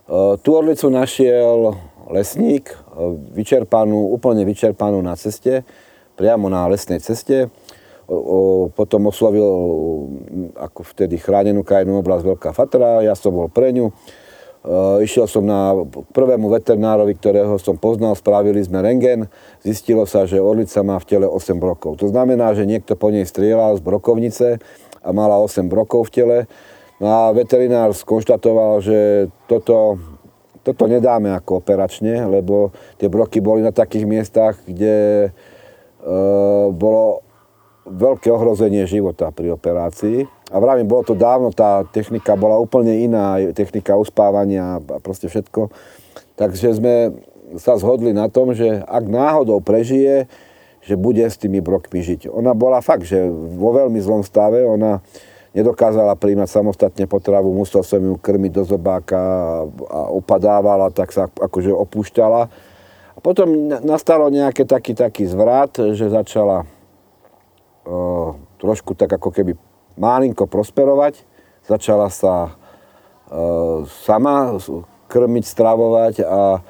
Uh, 0.04 0.37
tú 0.40 0.56
orlicu 0.56 0.88
našiel 0.92 1.78
lesník, 2.12 2.73
uh, 2.73 3.16
vyčerpanú, 3.33 4.12
úplne 4.12 4.44
vyčerpanú 4.44 5.00
na 5.00 5.16
ceste, 5.16 5.64
priamo 6.14 6.47
na 6.50 6.66
lesnej 6.71 7.02
ceste. 7.02 7.50
O, 8.04 8.16
o, 8.16 8.38
potom 8.68 9.09
oslovil 9.09 9.49
ako 10.61 10.85
vtedy 10.92 11.16
chránenú 11.16 11.64
krajinú 11.64 12.04
oblasť 12.04 12.25
Veľká 12.37 12.50
Fatra, 12.52 13.00
ja 13.00 13.16
som 13.16 13.33
bol 13.33 13.49
pre 13.49 13.73
ňu. 13.73 13.88
E, 13.88 13.92
išiel 15.09 15.25
som 15.25 15.40
na 15.40 15.73
prvému 16.12 16.52
veterinárovi, 16.52 17.16
ktorého 17.16 17.56
som 17.56 17.80
poznal, 17.80 18.12
spravili 18.12 18.61
sme 18.61 18.85
rengen. 18.85 19.25
Zistilo 19.64 20.04
sa, 20.04 20.28
že 20.28 20.37
orlica 20.37 20.85
má 20.85 21.00
v 21.00 21.09
tele 21.09 21.26
8 21.28 21.56
brokov. 21.56 21.97
To 22.04 22.12
znamená, 22.12 22.52
že 22.52 22.68
niekto 22.68 22.92
po 22.92 23.09
nej 23.09 23.25
strieľal 23.25 23.80
z 23.80 23.83
brokovnice 23.85 24.61
a 25.00 25.09
mala 25.12 25.40
8 25.40 25.64
brokov 25.68 26.12
v 26.12 26.12
tele. 26.12 26.38
No 27.00 27.09
a 27.09 27.21
veterinár 27.33 27.92
skonštatoval, 27.97 28.85
že 28.85 29.28
toto, 29.50 30.00
toto 30.61 30.85
nedáme 30.88 31.33
ako 31.37 31.61
operačne, 31.61 32.25
lebo 32.28 32.73
tie 32.97 33.09
broky 33.09 33.40
boli 33.40 33.61
na 33.61 33.75
takých 33.75 34.04
miestach, 34.09 34.61
kde 34.64 35.28
bolo 36.77 37.25
veľké 37.85 38.29
ohrozenie 38.33 38.85
života 38.89 39.29
pri 39.33 39.53
operácii. 39.53 40.25
A 40.53 40.57
vravím, 40.61 40.89
bolo 40.89 41.05
to 41.05 41.17
dávno, 41.17 41.53
tá 41.53 41.85
technika 41.89 42.37
bola 42.37 42.61
úplne 42.61 43.05
iná, 43.05 43.41
technika 43.53 43.97
uspávania 43.97 44.81
a 44.81 44.99
proste 45.01 45.29
všetko. 45.29 45.69
Takže 46.37 46.77
sme 46.77 46.95
sa 47.61 47.77
zhodli 47.77 48.13
na 48.13 48.29
tom, 48.33 48.57
že 48.57 48.83
ak 48.85 49.05
náhodou 49.05 49.61
prežije, 49.61 50.27
že 50.85 51.01
bude 51.01 51.25
s 51.25 51.41
tými 51.41 51.65
brokmi 51.65 52.05
žiť. 52.05 52.29
Ona 52.29 52.53
bola 52.53 52.85
fakt, 52.85 53.09
že 53.09 53.25
vo 53.33 53.73
veľmi 53.73 53.97
zlom 54.05 54.21
stave, 54.21 54.65
ona 54.65 55.01
nedokázala 55.57 56.19
príjmať 56.19 56.51
samostatne 56.51 57.07
potravu, 57.09 57.55
musel 57.55 57.81
som 57.87 58.03
ju 58.03 58.19
krmiť 58.19 58.53
do 58.53 58.65
zobáka 58.67 59.17
a 59.71 60.01
opadávala, 60.13 60.93
tak 60.93 61.15
sa 61.15 61.31
akože 61.31 61.73
opúšťala. 61.73 62.51
Potom 63.25 63.73
nastalo 63.81 64.28
nejaký 64.28 64.69
taký, 64.69 64.93
taký 64.93 65.25
zvrat, 65.25 65.73
že 65.97 66.12
začala 66.12 66.69
trošku 68.61 68.93
tak 68.93 69.16
ako 69.16 69.33
keby 69.33 69.57
malinko 69.97 70.45
prosperovať. 70.45 71.25
Začala 71.64 72.12
sa 72.12 72.52
sama 74.04 74.61
krmiť, 75.09 75.45
stravovať 75.49 76.14
a, 76.21 76.61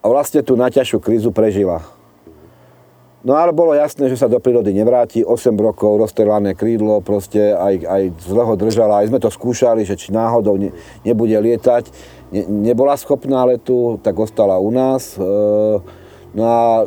a 0.00 0.06
vlastne 0.08 0.40
tú 0.40 0.56
najťažšiu 0.56 0.98
krízu 1.04 1.28
prežila. 1.28 1.84
No 3.20 3.36
ale 3.36 3.52
bolo 3.52 3.76
jasné, 3.76 4.08
že 4.08 4.16
sa 4.16 4.32
do 4.32 4.40
prírody 4.40 4.72
nevráti. 4.72 5.20
8 5.20 5.52
rokov, 5.60 6.00
roztrelané 6.00 6.56
krídlo, 6.56 7.04
proste 7.04 7.52
aj, 7.52 7.84
aj 7.84 8.02
zle 8.24 8.44
ho 8.48 8.56
držala. 8.56 9.04
Aj 9.04 9.08
sme 9.12 9.20
to 9.20 9.28
skúšali, 9.28 9.84
že 9.84 10.00
či 10.00 10.08
náhodou 10.08 10.56
ne, 10.56 10.72
nebude 11.04 11.36
lietať. 11.36 11.92
Ne, 12.30 12.46
nebola 12.46 12.94
schopná 12.96 13.44
letu, 13.44 13.98
tak 14.02 14.14
ostala 14.18 14.58
u 14.58 14.70
nás. 14.70 15.18
E, 15.18 15.22
no 16.34 16.42
a 16.46 16.86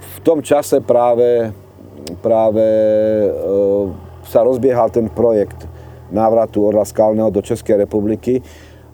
v 0.00 0.18
tom 0.26 0.42
čase 0.42 0.82
práve 0.82 1.54
práve 2.18 2.64
e, 2.64 3.30
sa 4.26 4.42
rozbiehal 4.42 4.90
ten 4.90 5.06
projekt 5.06 5.66
návratu 6.10 6.66
Orla 6.66 6.82
Skalného 6.82 7.30
do 7.30 7.38
Českej 7.38 7.86
republiky 7.86 8.42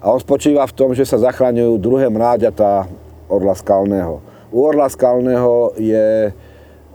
a 0.01 0.13
on 0.13 0.21
spočíva 0.21 0.69
v 0.69 0.77
tom, 0.77 0.93
že 0.93 1.09
sa 1.09 1.17
zachraňujú 1.17 1.81
druhé 1.81 2.13
mláďatá 2.13 2.85
Orla 3.27 3.57
Skalného. 3.57 4.21
U 4.53 4.63
Orla 4.63 4.87
Skalného 4.93 5.73
je 5.81 6.31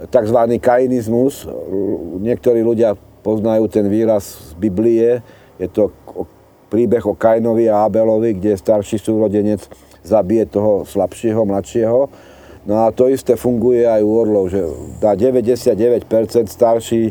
tzv. 0.08 0.40
kainizmus. 0.62 1.50
Niektorí 2.22 2.62
ľudia 2.62 2.96
poznajú 3.26 3.70
ten 3.70 3.86
výraz 3.90 4.54
z 4.54 4.58
Biblie. 4.58 5.22
Je 5.62 5.68
to 5.70 5.94
príbeh 6.72 7.04
o 7.04 7.14
Kainovi 7.14 7.68
a 7.68 7.84
Abelovi, 7.84 8.40
kde 8.40 8.56
starší 8.56 8.96
súrodenec 8.96 9.68
zabije 10.08 10.48
toho 10.48 10.88
slabšieho, 10.88 11.44
mladšieho 11.44 12.32
No 12.62 12.86
a 12.86 12.94
to 12.94 13.10
isté 13.10 13.34
funguje 13.34 13.90
aj 13.90 14.02
u 14.06 14.12
orlov, 14.14 14.54
že 14.54 14.62
dá 15.02 15.18
99% 15.18 16.06
starší 16.46 17.10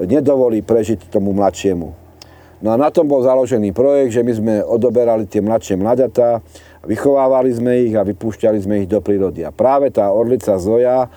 nedovolí 0.00 0.64
prežiť 0.64 1.12
tomu 1.12 1.36
mladšiemu. 1.36 1.88
No 2.64 2.68
a 2.72 2.76
na 2.80 2.88
tom 2.88 3.04
bol 3.04 3.20
založený 3.20 3.76
projekt, 3.76 4.16
že 4.16 4.24
my 4.24 4.32
sme 4.32 4.54
odoberali 4.64 5.28
tie 5.28 5.44
mladšie 5.44 5.76
mladatá, 5.76 6.40
vychovávali 6.88 7.52
sme 7.52 7.84
ich 7.84 7.92
a 7.92 8.08
vypúšťali 8.08 8.58
sme 8.64 8.74
ich 8.84 8.88
do 8.88 9.04
prírody. 9.04 9.44
A 9.44 9.52
práve 9.52 9.92
tá 9.92 10.08
orlica 10.08 10.56
Zoja, 10.56 11.12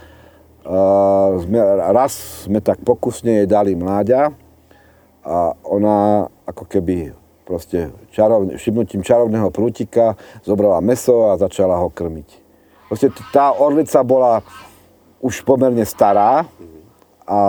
sme, 1.40 1.60
raz 1.96 2.44
sme 2.44 2.60
tak 2.60 2.84
pokusne 2.84 3.44
jej 3.44 3.48
dali 3.48 3.80
mláďa 3.80 4.36
a 5.24 5.56
ona 5.64 6.28
ako 6.44 6.68
keby 6.68 7.16
proste 7.50 7.90
čarov, 8.14 8.46
šibnutím 8.62 9.02
čarovného 9.02 9.50
prútika 9.50 10.14
zobrala 10.46 10.86
meso 10.86 11.34
a 11.34 11.42
začala 11.42 11.82
ho 11.82 11.90
krmiť. 11.90 12.30
Proste 12.86 13.10
tá 13.34 13.58
orlica 13.58 14.06
bola 14.06 14.46
už 15.26 15.42
pomerne 15.42 15.82
stará 15.82 16.46
a 17.26 17.40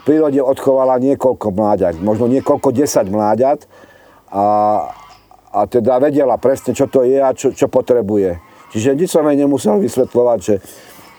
prírode 0.08 0.40
odchovala 0.40 0.96
niekoľko 0.96 1.52
mláďat, 1.52 2.00
možno 2.00 2.32
niekoľko 2.32 2.72
desať 2.72 3.12
mláďat 3.12 3.68
a, 4.32 4.44
a 5.52 5.60
teda 5.68 6.00
vedela 6.00 6.40
presne, 6.40 6.72
čo 6.72 6.88
to 6.88 7.04
je 7.04 7.20
a 7.20 7.36
čo, 7.36 7.52
čo 7.52 7.68
potrebuje. 7.68 8.40
Čiže 8.72 8.96
nič 8.96 9.12
som 9.12 9.28
jej 9.28 9.36
nemusel 9.36 9.76
vysvetľovať, 9.84 10.38
že 10.40 10.54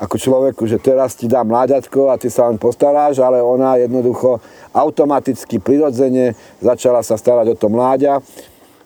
ako 0.01 0.17
človeku, 0.17 0.65
že 0.65 0.81
teraz 0.81 1.13
ti 1.13 1.29
dám 1.29 1.45
mláďatko 1.45 2.09
a 2.09 2.17
ty 2.17 2.33
sa 2.33 2.49
len 2.49 2.57
postaráš, 2.57 3.21
ale 3.21 3.37
ona 3.37 3.77
jednoducho 3.77 4.41
automaticky, 4.73 5.61
prirodzene 5.61 6.33
začala 6.57 7.05
sa 7.05 7.21
starať 7.21 7.53
o 7.53 7.55
to 7.55 7.69
mláďa 7.69 8.17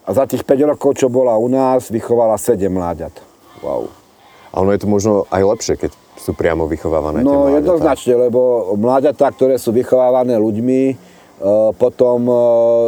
a 0.04 0.08
za 0.12 0.28
tých 0.28 0.44
5 0.44 0.76
rokov, 0.76 1.00
čo 1.00 1.08
bola 1.08 1.32
u 1.40 1.48
nás, 1.48 1.88
vychovala 1.88 2.36
7 2.36 2.68
mláďat. 2.68 3.16
Wow. 3.64 3.88
A 4.52 4.60
ono 4.60 4.76
je 4.76 4.80
to 4.84 4.88
možno 4.92 5.12
aj 5.32 5.42
lepšie, 5.56 5.74
keď 5.80 5.90
sú 6.20 6.36
priamo 6.36 6.68
vychovávané 6.68 7.24
No 7.24 7.48
jednoznačne, 7.48 8.28
lebo 8.28 8.72
mláďatá, 8.76 9.32
ktoré 9.32 9.56
sú 9.56 9.72
vychovávané 9.72 10.36
ľuďmi, 10.36 11.16
potom 11.76 12.24
e, 12.24 12.36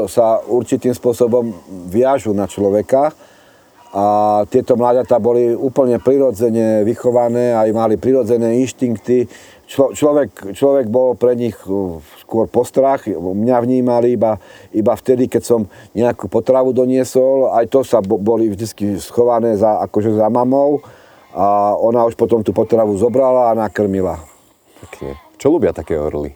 sa 0.09 0.41
určitým 0.41 0.97
spôsobom 0.97 1.53
viažu 1.93 2.33
na 2.33 2.49
človeka 2.49 3.13
a 3.89 4.05
tieto 4.53 4.77
mláďatá 4.77 5.17
boli 5.17 5.57
úplne 5.57 5.97
prirodzene 5.97 6.85
vychované, 6.85 7.57
aj 7.57 7.73
mali 7.73 7.97
prirodzené 7.97 8.61
inštinkty. 8.61 9.25
Člo, 9.69 9.93
človek, 9.97 10.53
človek 10.53 10.89
bol 10.89 11.17
pre 11.17 11.37
nich 11.37 11.57
skôr 12.21 12.49
postrach, 12.49 13.09
mňa 13.09 13.57
vnímali 13.65 14.17
iba, 14.17 14.37
iba 14.73 14.93
vtedy, 14.93 15.29
keď 15.29 15.43
som 15.45 15.61
nejakú 15.97 16.29
potravu 16.29 16.73
doniesol, 16.77 17.53
aj 17.53 17.69
to 17.69 17.81
sa 17.85 18.01
boli 18.05 18.53
vždy 18.53 18.97
schované 19.01 19.57
za, 19.57 19.81
akože 19.85 20.17
za 20.17 20.29
mamou 20.29 20.85
a 21.33 21.77
ona 21.77 22.05
už 22.09 22.17
potom 22.17 22.41
tú 22.41 22.53
potravu 22.53 22.97
zobrala 22.97 23.53
a 23.53 23.57
nakrmila. 23.57 24.21
Pekne. 24.85 25.21
Čo 25.37 25.53
ľubia 25.53 25.73
také 25.77 25.97
orly? 25.97 26.33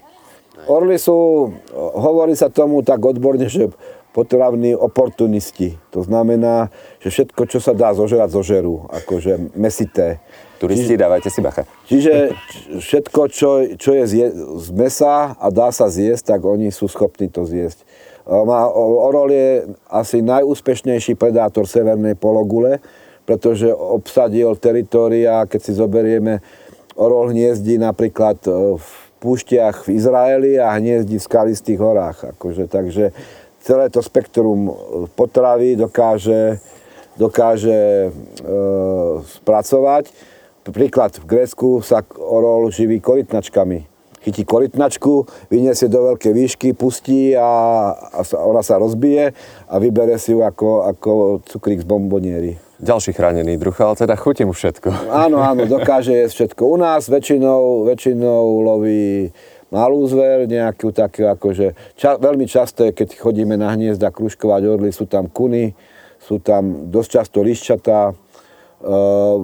Orly 0.69 0.95
sú, 0.95 1.51
hovorí 1.75 2.39
sa 2.39 2.47
tomu 2.47 2.87
tak 2.87 3.03
odborne, 3.03 3.51
že 3.51 3.73
potravní 4.13 4.77
oportunisti. 4.77 5.81
To 5.91 6.05
znamená, 6.05 6.69
že 7.01 7.09
všetko, 7.09 7.43
čo 7.49 7.59
sa 7.65 7.73
dá 7.73 7.97
zožerať, 7.97 8.29
zožerú. 8.29 8.87
Akože 8.93 9.57
mesité. 9.57 10.21
Turisti, 10.61 10.95
čiže, 10.95 11.03
dávajte 11.03 11.29
si 11.33 11.41
bacha. 11.43 11.67
Čiže 11.91 12.15
všetko, 12.79 13.21
čo, 13.33 13.51
čo 13.75 13.91
je 13.99 14.05
zje, 14.07 14.27
z 14.63 14.69
mesa 14.71 15.35
a 15.35 15.47
dá 15.51 15.75
sa 15.75 15.91
zjesť, 15.91 16.37
tak 16.37 16.47
oni 16.47 16.71
sú 16.71 16.87
schopní 16.87 17.27
to 17.27 17.43
zjesť. 17.43 17.83
Orol 18.23 19.35
je 19.35 19.51
asi 19.91 20.23
najúspešnejší 20.23 21.19
predátor 21.19 21.67
severnej 21.67 22.15
pologule, 22.15 22.79
pretože 23.27 23.67
obsadil 23.75 24.55
teritoria, 24.55 25.43
keď 25.51 25.61
si 25.67 25.73
zoberieme, 25.75 26.39
orol 26.95 27.35
hniezdí 27.35 27.81
napríklad 27.83 28.39
e, 28.47 28.79
v 28.79 28.89
púštiach 29.23 29.87
v 29.87 29.99
Izraeli 29.99 30.53
a 30.59 30.75
hniezdí 30.75 31.19
v 31.19 31.27
skalistých 31.27 31.79
horách. 31.79 32.35
Akože, 32.37 32.67
takže 32.67 33.15
celé 33.63 33.89
to 33.89 34.03
spektrum 34.03 34.69
e, 34.69 34.73
potravy 35.15 35.79
dokáže, 35.79 36.59
dokáže 37.17 38.11
e, 38.11 38.11
spracovať. 39.41 40.11
Príklad, 40.63 41.19
v 41.19 41.27
Grécku 41.27 41.83
sa 41.83 42.07
orol 42.15 42.71
živí 42.71 43.03
korytnačkami. 43.03 43.91
Chytí 44.23 44.47
korytnačku, 44.47 45.27
vyniesie 45.51 45.91
do 45.91 46.15
veľkej 46.15 46.31
výšky, 46.31 46.69
pustí 46.79 47.35
a, 47.35 47.91
a 47.91 48.21
ona 48.47 48.63
sa 48.63 48.79
rozbije 48.79 49.35
a 49.67 49.75
vybere 49.83 50.15
si 50.15 50.31
ju 50.31 50.47
ako, 50.47 50.87
ako 50.95 51.11
cukrík 51.43 51.83
z 51.83 51.87
bombonieri. 51.91 52.55
Ďalší 52.79 53.19
chránený 53.19 53.59
druh, 53.59 53.75
ale 53.83 53.99
teda 53.99 54.15
chutí 54.15 54.47
mu 54.47 54.55
všetko. 54.55 55.11
Áno, 55.11 55.43
áno, 55.43 55.67
dokáže 55.67 56.15
jesť 56.15 56.35
všetko. 56.55 56.63
U 56.67 56.79
nás 56.79 57.11
väčšinou, 57.11 57.87
väčšinou 57.87 58.63
loví 58.63 59.35
malú 59.73 60.05
zver, 60.05 60.45
nejakú 60.45 60.93
takú 60.93 61.25
akože, 61.25 61.97
ča, 61.97 62.21
veľmi 62.21 62.45
často 62.45 62.85
je, 62.85 62.93
keď 62.93 63.17
chodíme 63.17 63.57
na 63.57 63.73
hniezda 63.73 64.13
kružkovať 64.13 64.63
orly, 64.69 64.93
sú 64.93 65.09
tam 65.09 65.33
kuny, 65.33 65.73
sú 66.21 66.37
tam 66.45 66.93
dosť 66.93 67.09
často 67.09 67.41
liščatá. 67.41 68.13
Uh, 68.83 69.41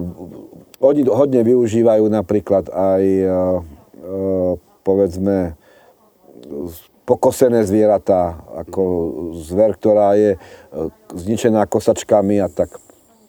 oni 0.79 1.01
hodne 1.09 1.41
využívajú 1.41 2.05
napríklad 2.07 2.69
aj, 2.69 3.03
uh, 3.25 3.33
uh, 4.05 4.53
povedzme, 4.85 5.57
pokosené 7.09 7.65
zvieratá, 7.65 8.37
ako 8.53 8.81
zver, 9.41 9.73
ktorá 9.73 10.13
je 10.13 10.37
zničená 11.17 11.65
kosačkami 11.65 12.37
a 12.37 12.47
tak 12.53 12.77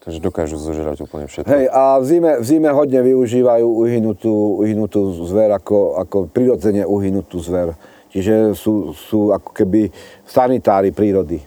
Takže 0.00 0.18
dokážu 0.24 0.56
zožrať 0.56 1.04
úplne 1.04 1.28
všetko. 1.28 1.48
Hej, 1.52 1.68
a 1.68 2.00
v 2.00 2.04
zime, 2.08 2.32
v 2.40 2.44
zime 2.48 2.70
hodne 2.72 3.04
využívajú 3.04 3.66
uhynutú, 3.68 4.32
uhynutú 4.64 5.12
zver 5.28 5.52
ako, 5.52 6.00
ako 6.00 6.16
prirodzene 6.32 6.88
uhynutú 6.88 7.36
zver. 7.36 7.76
Čiže 8.10 8.56
sú, 8.56 8.96
sú 8.96 9.30
ako 9.30 9.52
keby 9.52 9.92
sanitári 10.24 10.90
prírody. 10.90 11.44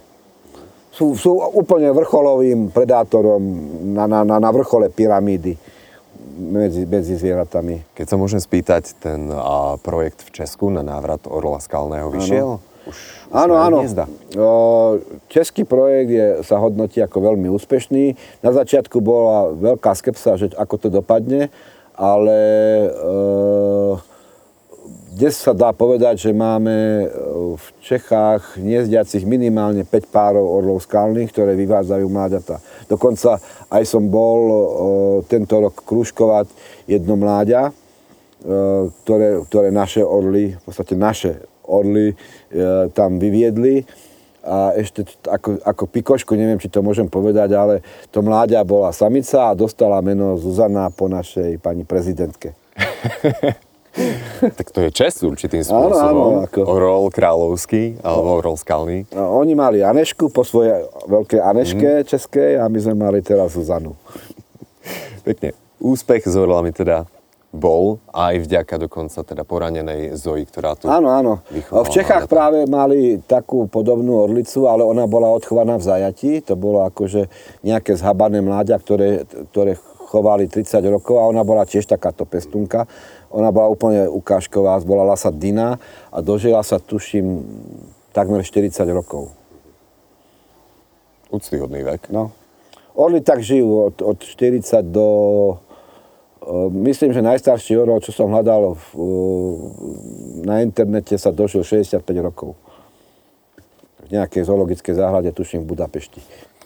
Sú, 0.94 1.18
sú 1.18 1.34
úplne 1.34 1.90
vrcholovým 1.90 2.70
predátorom 2.70 3.42
na, 3.98 4.06
na, 4.06 4.22
na, 4.22 4.38
na 4.38 4.50
vrchole 4.54 4.94
pyramídy 4.94 5.58
medzi, 6.38 6.86
medzi 6.86 7.18
zvieratami. 7.18 7.82
Keď 7.98 8.06
sa 8.06 8.16
môžem 8.22 8.38
spýtať, 8.38 9.02
ten 9.02 9.34
a, 9.34 9.82
projekt 9.82 10.22
v 10.22 10.30
Česku 10.30 10.70
na 10.70 10.86
návrat 10.86 11.26
Orla 11.26 11.58
Skalného 11.58 12.14
vyšiel? 12.14 12.62
Ano. 12.62 12.73
Už, 12.84 12.96
áno, 13.32 13.56
áno. 13.56 13.80
Český 15.32 15.64
projekt 15.64 16.12
je, 16.12 16.28
sa 16.44 16.60
hodnotí 16.60 17.00
ako 17.00 17.34
veľmi 17.34 17.48
úspešný. 17.48 18.16
Na 18.44 18.52
začiatku 18.52 19.00
bola 19.00 19.56
veľká 19.56 19.96
skepsa, 19.96 20.36
že 20.36 20.52
ako 20.60 20.76
to 20.76 20.88
dopadne, 20.92 21.48
ale 21.96 22.40
e, 22.84 22.88
dnes 25.16 25.40
sa 25.40 25.56
dá 25.56 25.72
povedať, 25.72 26.28
že 26.28 26.32
máme 26.36 27.08
v 27.56 27.66
Čechách 27.80 28.60
hniezdiacich 28.60 29.24
minimálne 29.24 29.88
5 29.88 30.10
párov 30.12 30.44
orlov 30.44 30.84
skalných, 30.84 31.32
ktoré 31.32 31.56
vyvádzajú 31.56 32.06
mláďata. 32.10 32.60
Dokonca 32.92 33.40
aj 33.72 33.84
som 33.88 34.12
bol 34.12 34.42
e, 34.44 34.60
tento 35.32 35.56
rok 35.56 35.88
krúžkovať 35.88 36.52
jedno 36.90 37.16
mláďa, 37.16 37.70
e, 37.70 37.72
ktoré, 39.06 39.40
ktoré 39.48 39.68
naše 39.72 40.04
orly, 40.04 40.60
v 40.60 40.62
podstate 40.68 41.00
naše 41.00 41.53
orly 41.68 42.14
e, 42.14 42.16
tam 42.92 43.18
vyviedli. 43.18 43.88
A 44.44 44.76
ešte 44.76 45.08
ako, 45.24 45.64
ako 45.64 45.84
pikošku, 45.88 46.36
neviem, 46.36 46.60
či 46.60 46.68
to 46.68 46.84
môžem 46.84 47.08
povedať, 47.08 47.56
ale 47.56 47.80
to 48.12 48.20
mláďa 48.20 48.60
bola 48.68 48.92
samica 48.92 49.52
a 49.52 49.56
dostala 49.56 50.04
meno 50.04 50.36
Zuzana 50.36 50.92
po 50.92 51.08
našej 51.08 51.64
pani 51.64 51.88
prezidentke. 51.88 52.52
tak 54.58 54.68
to 54.74 54.84
je 54.84 54.90
čest 54.92 55.24
určitým 55.24 55.64
spôsobom. 55.64 55.96
Áno, 55.96 56.24
áno, 56.42 56.44
ako... 56.44 56.60
Orol 56.66 57.08
kráľovský 57.14 58.04
alebo 58.04 58.42
orol 58.42 58.58
skalný. 58.58 59.06
No, 59.14 59.38
oni 59.38 59.54
mali 59.54 59.86
Anešku 59.86 60.34
po 60.34 60.42
svojej 60.42 60.92
veľkej 61.08 61.40
Aneške 61.40 61.92
mm. 62.02 62.08
českej 62.10 62.52
a 62.58 62.68
my 62.68 62.80
sme 62.82 62.96
mali 62.98 63.24
teraz 63.24 63.54
Zuzanu. 63.54 63.96
Pekne. 65.22 65.54
Úspech 65.80 66.28
s 66.28 66.36
orlami 66.36 66.76
teda 66.76 67.08
bol 67.54 68.02
aj 68.10 68.50
vďaka 68.50 68.82
dokonca 68.82 69.22
teda 69.22 69.46
poranenej 69.46 70.18
Zoji, 70.18 70.50
ktorá 70.50 70.74
tu 70.74 70.90
Áno, 70.90 71.14
áno. 71.14 71.46
V 71.54 71.90
Čechách 71.94 72.26
práve 72.26 72.66
mali 72.66 73.22
takú 73.22 73.70
podobnú 73.70 74.26
orlicu, 74.26 74.66
ale 74.66 74.82
ona 74.82 75.06
bola 75.06 75.30
odchovaná 75.30 75.78
v 75.78 75.86
zajati. 75.86 76.42
To 76.50 76.58
bolo 76.58 76.82
akože 76.90 77.30
nejaké 77.62 77.94
zhabané 77.94 78.42
mláďa, 78.42 78.82
ktoré, 78.82 79.30
ktoré 79.54 79.78
chovali 80.10 80.50
30 80.50 80.82
rokov 80.90 81.22
a 81.22 81.30
ona 81.30 81.46
bola 81.46 81.62
tiež 81.66 81.86
takáto 81.86 82.26
pestunka. 82.26 82.90
Ona 83.30 83.54
bola 83.54 83.70
úplne 83.70 84.10
ukážková, 84.10 84.82
zvolala 84.82 85.14
sa 85.14 85.30
Dina 85.30 85.78
a 86.10 86.18
dožila 86.26 86.66
sa, 86.66 86.82
tuším, 86.82 87.46
takmer 88.18 88.42
40 88.42 88.82
rokov. 88.90 89.30
Úctyhodný 91.30 91.86
vek. 91.86 92.10
No. 92.10 92.34
Orly 92.94 93.26
tak 93.26 93.42
žijú 93.42 93.90
od, 93.90 94.06
od 94.06 94.22
40 94.22 94.86
do 94.86 95.08
myslím, 96.72 97.16
že 97.16 97.24
najstarší 97.24 97.80
orol, 97.80 98.04
čo 98.04 98.12
som 98.12 98.32
hľadal 98.32 98.76
v, 98.76 98.86
na 100.44 100.60
internete, 100.60 101.16
sa 101.16 101.32
došiel 101.32 101.64
65 101.64 102.04
rokov. 102.20 102.56
V 104.04 104.10
nejakej 104.12 104.44
zoologickej 104.46 104.94
záhrade, 105.00 105.32
tuším, 105.32 105.64
v 105.64 105.76
Budapešti. 105.76 106.20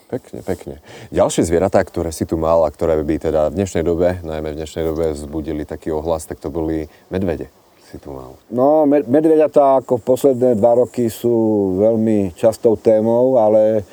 Pekne, 0.07 0.39
pekne. 0.39 0.75
Ďalšie 1.11 1.43
zvieratá, 1.43 1.83
ktoré 1.83 2.15
si 2.15 2.23
tu 2.23 2.39
mal 2.39 2.63
a 2.63 2.71
ktoré 2.71 2.95
by 3.03 3.15
teda 3.19 3.51
v 3.51 3.59
dnešnej 3.59 3.83
dobe, 3.83 4.23
najmä 4.23 4.55
v 4.55 4.59
dnešnej 4.63 4.83
dobe, 4.87 5.11
vzbudili 5.11 5.67
taký 5.67 5.91
ohlas, 5.91 6.23
tak 6.23 6.39
to 6.39 6.47
boli 6.47 6.87
medvede 7.11 7.51
si 7.87 7.95
tu 8.03 8.11
mal. 8.11 8.35
No, 8.51 8.83
medvediatá 8.87 9.79
ako 9.79 10.03
posledné 10.03 10.59
dva 10.59 10.75
roky 10.75 11.07
sú 11.07 11.31
veľmi 11.79 12.35
častou 12.35 12.75
témou, 12.75 13.39
ale 13.39 13.87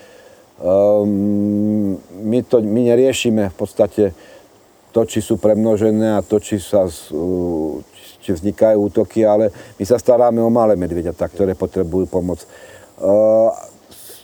um, 0.59 1.95
my 2.27 2.39
to 2.43 2.59
my 2.59 2.91
neriešime 2.91 3.55
v 3.55 3.57
podstate 3.57 4.11
to, 4.95 5.03
či 5.03 5.19
sú 5.19 5.43
premnožené 5.43 6.15
a 6.15 6.23
to, 6.23 6.39
či, 6.39 6.63
sa, 6.63 6.87
či 8.23 8.31
vznikajú 8.31 8.79
útoky, 8.79 9.27
ale 9.27 9.51
my 9.75 9.83
sa 9.83 9.99
staráme 9.99 10.39
o 10.39 10.55
malé 10.55 10.79
medveďatá, 10.79 11.27
ktoré 11.27 11.59
potrebujú 11.59 12.07
pomoc. 12.07 12.47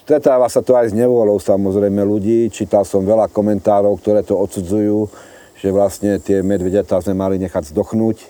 Stretáva 0.06 0.46
sa 0.46 0.62
to 0.62 0.78
aj 0.78 0.90
s 0.90 0.94
nevolou 0.94 1.42
samozrejme 1.42 2.06
ľudí. 2.06 2.46
Čítal 2.54 2.86
som 2.86 3.02
veľa 3.02 3.26
komentárov, 3.34 3.98
ktoré 3.98 4.22
to 4.22 4.38
odsudzujú, 4.38 5.10
že 5.58 5.74
vlastne 5.74 6.22
tie 6.22 6.38
medveďatá 6.38 7.02
sme 7.02 7.18
mali 7.18 7.42
nechať 7.42 7.74
zdochnúť, 7.74 8.22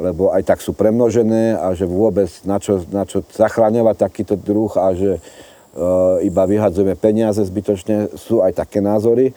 lebo 0.00 0.32
aj 0.32 0.48
tak 0.48 0.64
sú 0.64 0.72
premnožené 0.72 1.60
a 1.60 1.76
že 1.76 1.84
vôbec 1.84 2.28
na 2.48 2.56
čo, 2.56 2.80
na 2.88 3.04
čo 3.04 3.20
zachráňovať 3.20 3.96
takýto 4.00 4.36
druh 4.36 4.72
a 4.80 4.96
že 4.96 5.16
uh, 5.16 6.20
iba 6.24 6.44
vyhadzujeme 6.44 6.96
peniaze 6.96 7.40
zbytočne. 7.44 8.16
Sú 8.16 8.40
aj 8.40 8.64
také 8.64 8.80
názory 8.80 9.36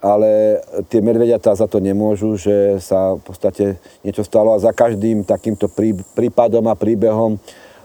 ale 0.00 0.60
tie 0.88 1.04
medvediatá 1.04 1.52
za 1.52 1.68
to 1.68 1.76
nemôžu, 1.76 2.40
že 2.40 2.80
sa 2.80 3.16
v 3.16 3.22
podstate 3.22 3.64
niečo 4.00 4.24
stalo 4.24 4.56
a 4.56 4.62
za 4.62 4.72
každým 4.72 5.28
takýmto 5.28 5.68
prípadom 6.16 6.64
a 6.68 6.74
príbehom 6.74 7.36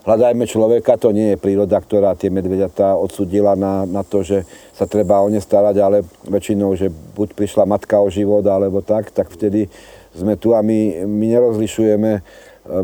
hľadajme 0.06 0.46
človeka, 0.46 1.02
to 1.02 1.10
nie 1.12 1.34
je 1.34 1.42
príroda, 1.42 1.82
ktorá 1.82 2.14
tie 2.14 2.30
medvediatá 2.30 2.94
odsudila 2.96 3.58
na, 3.58 3.84
na 3.90 4.06
to, 4.06 4.22
že 4.22 4.46
sa 4.72 4.86
treba 4.86 5.20
o 5.20 5.28
ne 5.28 5.42
starať, 5.42 5.76
ale 5.82 6.06
väčšinou, 6.30 6.78
že 6.78 6.94
buď 6.94 7.34
prišla 7.34 7.66
matka 7.66 8.00
o 8.00 8.08
život, 8.08 8.46
alebo 8.46 8.86
tak, 8.86 9.10
tak 9.10 9.34
vtedy 9.34 9.68
sme 10.16 10.38
tu 10.38 10.54
a 10.56 10.62
my, 10.62 11.04
my 11.10 11.26
nerozlišujeme 11.36 12.12
e, 12.16 12.22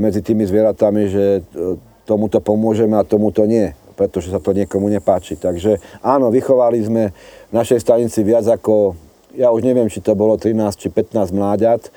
medzi 0.01 0.19
tými 0.25 0.43
zvieratami, 0.43 1.01
že 1.07 1.25
e, 1.39 1.41
tomuto 2.09 2.41
pomôžeme 2.41 2.97
a 2.97 3.07
tomuto 3.07 3.45
nie, 3.45 3.71
pretože 3.95 4.33
sa 4.33 4.41
to 4.41 4.51
niekomu 4.51 4.89
nepáči. 4.89 5.37
Takže 5.37 5.77
áno, 6.01 6.33
vychovali 6.33 6.81
sme 6.81 7.03
v 7.47 7.53
našej 7.53 7.79
stanici 7.85 8.25
viac 8.25 8.49
ako, 8.49 8.97
ja 9.35 9.51
už 9.51 9.63
neviem, 9.63 9.87
či 9.87 10.03
to 10.03 10.15
bolo 10.15 10.35
13 10.35 10.75
či 10.75 10.87
15 10.91 11.31
mláďat. 11.31 11.91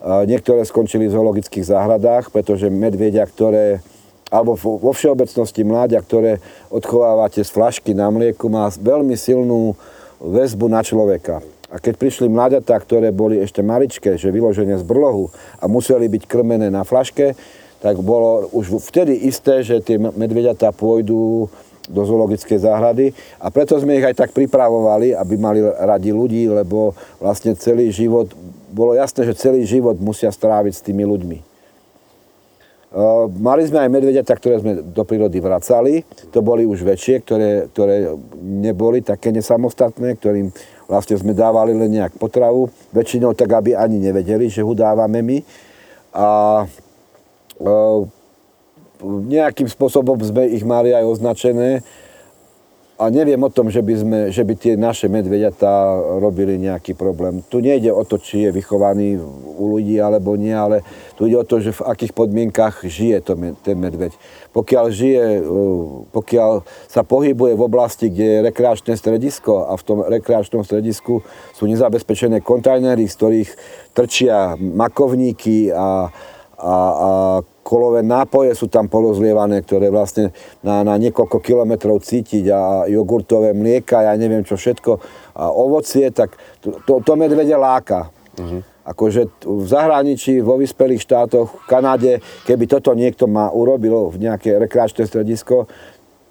Niektoré 0.00 0.62
skončili 0.62 1.10
v 1.10 1.14
zoologických 1.18 1.66
záhradách, 1.66 2.30
pretože 2.30 2.70
medvedia, 2.70 3.26
ktoré 3.26 3.82
alebo 4.28 4.60
vo 4.60 4.92
všeobecnosti 4.92 5.64
mláďa, 5.64 6.04
ktoré 6.04 6.32
odchovávate 6.68 7.40
z 7.40 7.48
flašky 7.48 7.96
na 7.96 8.12
mlieku, 8.12 8.52
má 8.52 8.68
veľmi 8.68 9.16
silnú 9.16 9.72
väzbu 10.20 10.68
na 10.68 10.84
človeka. 10.84 11.40
A 11.72 11.80
keď 11.80 11.96
prišli 11.96 12.28
mláďatá, 12.28 12.76
ktoré 12.76 13.08
boli 13.08 13.40
ešte 13.40 13.64
maličké, 13.64 14.20
že 14.20 14.28
vyloženie 14.28 14.76
z 14.76 14.84
brlohu 14.84 15.32
a 15.56 15.64
museli 15.64 16.12
byť 16.12 16.28
krmené 16.28 16.68
na 16.68 16.84
flaške, 16.84 17.32
tak 17.80 17.96
bolo 18.04 18.52
už 18.52 18.84
vtedy 18.92 19.16
isté, 19.28 19.64
že 19.64 19.80
tie 19.80 19.96
medvediatá 19.96 20.76
pôjdu 20.76 21.48
do 21.88 22.04
zoologickej 22.04 22.60
záhrady 22.60 23.16
a 23.40 23.48
preto 23.48 23.80
sme 23.80 23.96
ich 23.96 24.04
aj 24.04 24.14
tak 24.14 24.30
pripravovali, 24.36 25.16
aby 25.16 25.34
mali 25.40 25.64
radi 25.64 26.12
ľudí, 26.12 26.46
lebo 26.46 26.92
vlastne 27.18 27.56
celý 27.56 27.88
život, 27.88 28.28
bolo 28.68 28.92
jasné, 28.92 29.24
že 29.24 29.40
celý 29.40 29.64
život 29.64 29.96
musia 29.96 30.28
stráviť 30.28 30.72
s 30.76 30.84
tými 30.84 31.08
ľuďmi. 31.08 31.38
Mali 33.36 33.68
sme 33.68 33.84
aj 33.84 33.92
medvediatá, 33.92 34.32
ktoré 34.32 34.64
sme 34.64 34.80
do 34.80 35.04
prírody 35.04 35.44
vracali. 35.44 36.08
To 36.32 36.40
boli 36.40 36.64
už 36.64 36.88
väčšie, 36.88 37.20
ktoré, 37.20 37.68
ktoré 37.68 38.16
neboli 38.40 39.04
také 39.04 39.28
nesamostatné, 39.28 40.16
ktorým 40.16 40.48
vlastne 40.88 41.20
sme 41.20 41.36
dávali 41.36 41.76
len 41.76 42.00
nejak 42.00 42.16
potravu. 42.16 42.72
Väčšinou 42.96 43.36
tak, 43.36 43.52
aby 43.52 43.76
ani 43.76 44.00
nevedeli, 44.00 44.48
že 44.48 44.64
ho 44.64 44.72
dávame 44.72 45.20
my. 45.20 45.38
A 46.16 46.64
nejakým 49.04 49.70
spôsobom 49.70 50.18
sme 50.20 50.50
ich 50.50 50.66
mali 50.66 50.90
aj 50.94 51.04
označené 51.06 51.82
a 52.98 53.14
neviem 53.14 53.38
o 53.38 53.46
tom, 53.46 53.70
že 53.70 53.78
by, 53.78 53.94
sme, 53.94 54.18
že 54.34 54.42
by 54.42 54.54
tie 54.58 54.74
naše 54.74 55.06
medvediatá 55.06 56.02
robili 56.18 56.58
nejaký 56.58 56.98
problém. 56.98 57.46
Tu 57.46 57.62
nejde 57.62 57.94
o 57.94 58.02
to, 58.02 58.18
či 58.18 58.42
je 58.42 58.50
vychovaný 58.50 59.22
u 59.54 59.78
ľudí 59.78 60.02
alebo 60.02 60.34
nie, 60.34 60.50
ale 60.50 60.82
tu 61.14 61.30
ide 61.30 61.38
o 61.38 61.46
to, 61.46 61.62
že 61.62 61.78
v 61.78 61.86
akých 61.86 62.10
podmienkach 62.10 62.82
žije 62.82 63.22
to, 63.22 63.38
ten 63.62 63.78
medveď. 63.78 64.10
Pokiaľ 64.50 64.84
žije, 64.90 65.24
e, 65.38 65.40
pokiaľ 66.10 66.66
sa 66.90 67.06
pohybuje 67.06 67.54
v 67.54 67.62
oblasti, 67.62 68.10
kde 68.10 68.26
je 68.26 68.44
rekreačné 68.50 68.98
stredisko 68.98 69.70
a 69.70 69.78
v 69.78 69.86
tom 69.86 70.02
rekreačnom 70.02 70.66
stredisku 70.66 71.22
sú 71.54 71.70
nezabezpečené 71.70 72.42
kontajnery, 72.42 73.06
z 73.06 73.14
ktorých 73.14 73.50
trčia 73.94 74.58
makovníky 74.58 75.70
a, 75.70 76.10
a, 76.58 76.74
a 76.74 77.10
kolové 77.68 78.00
nápoje 78.00 78.56
sú 78.56 78.72
tam 78.72 78.88
porozlievané, 78.88 79.60
ktoré 79.60 79.92
vlastne 79.92 80.32
na, 80.64 80.80
na 80.80 80.96
niekoľko 80.96 81.36
kilometrov 81.44 82.00
cítiť 82.00 82.48
a 82.48 82.88
jogurtové 82.88 83.52
mlieka, 83.52 84.08
ja 84.08 84.16
neviem 84.16 84.40
čo 84.40 84.56
všetko, 84.56 84.96
a 85.36 85.52
ovocie, 85.52 86.08
tak 86.08 86.32
to, 86.64 86.80
to, 86.88 87.04
to 87.04 87.12
medvede 87.12 87.52
láka. 87.52 88.08
Uh-huh. 88.40 88.64
Akože 88.88 89.44
v 89.44 89.66
zahraničí, 89.68 90.40
vo 90.40 90.56
vyspelých 90.56 91.04
štátoch, 91.04 91.60
v 91.60 91.64
Kanade, 91.68 92.12
keby 92.48 92.64
toto 92.64 92.96
niekto 92.96 93.28
ma 93.28 93.52
urobil 93.52 94.08
v 94.08 94.24
nejaké 94.24 94.56
rekreačné 94.56 95.04
stredisko, 95.04 95.68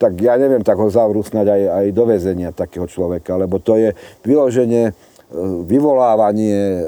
tak 0.02 0.18
ja 0.18 0.42
neviem, 0.42 0.66
tak 0.66 0.82
ho 0.82 0.90
zavrú 0.90 1.22
snať 1.22 1.46
aj, 1.46 1.62
aj 1.70 1.86
do 1.94 2.04
väzenia 2.10 2.50
takého 2.50 2.90
človeka, 2.90 3.38
lebo 3.38 3.62
to 3.62 3.78
je 3.78 3.94
vyloženie, 4.26 4.90
e, 4.90 4.94
vyvolávanie 5.70 6.82
e, 6.82 6.84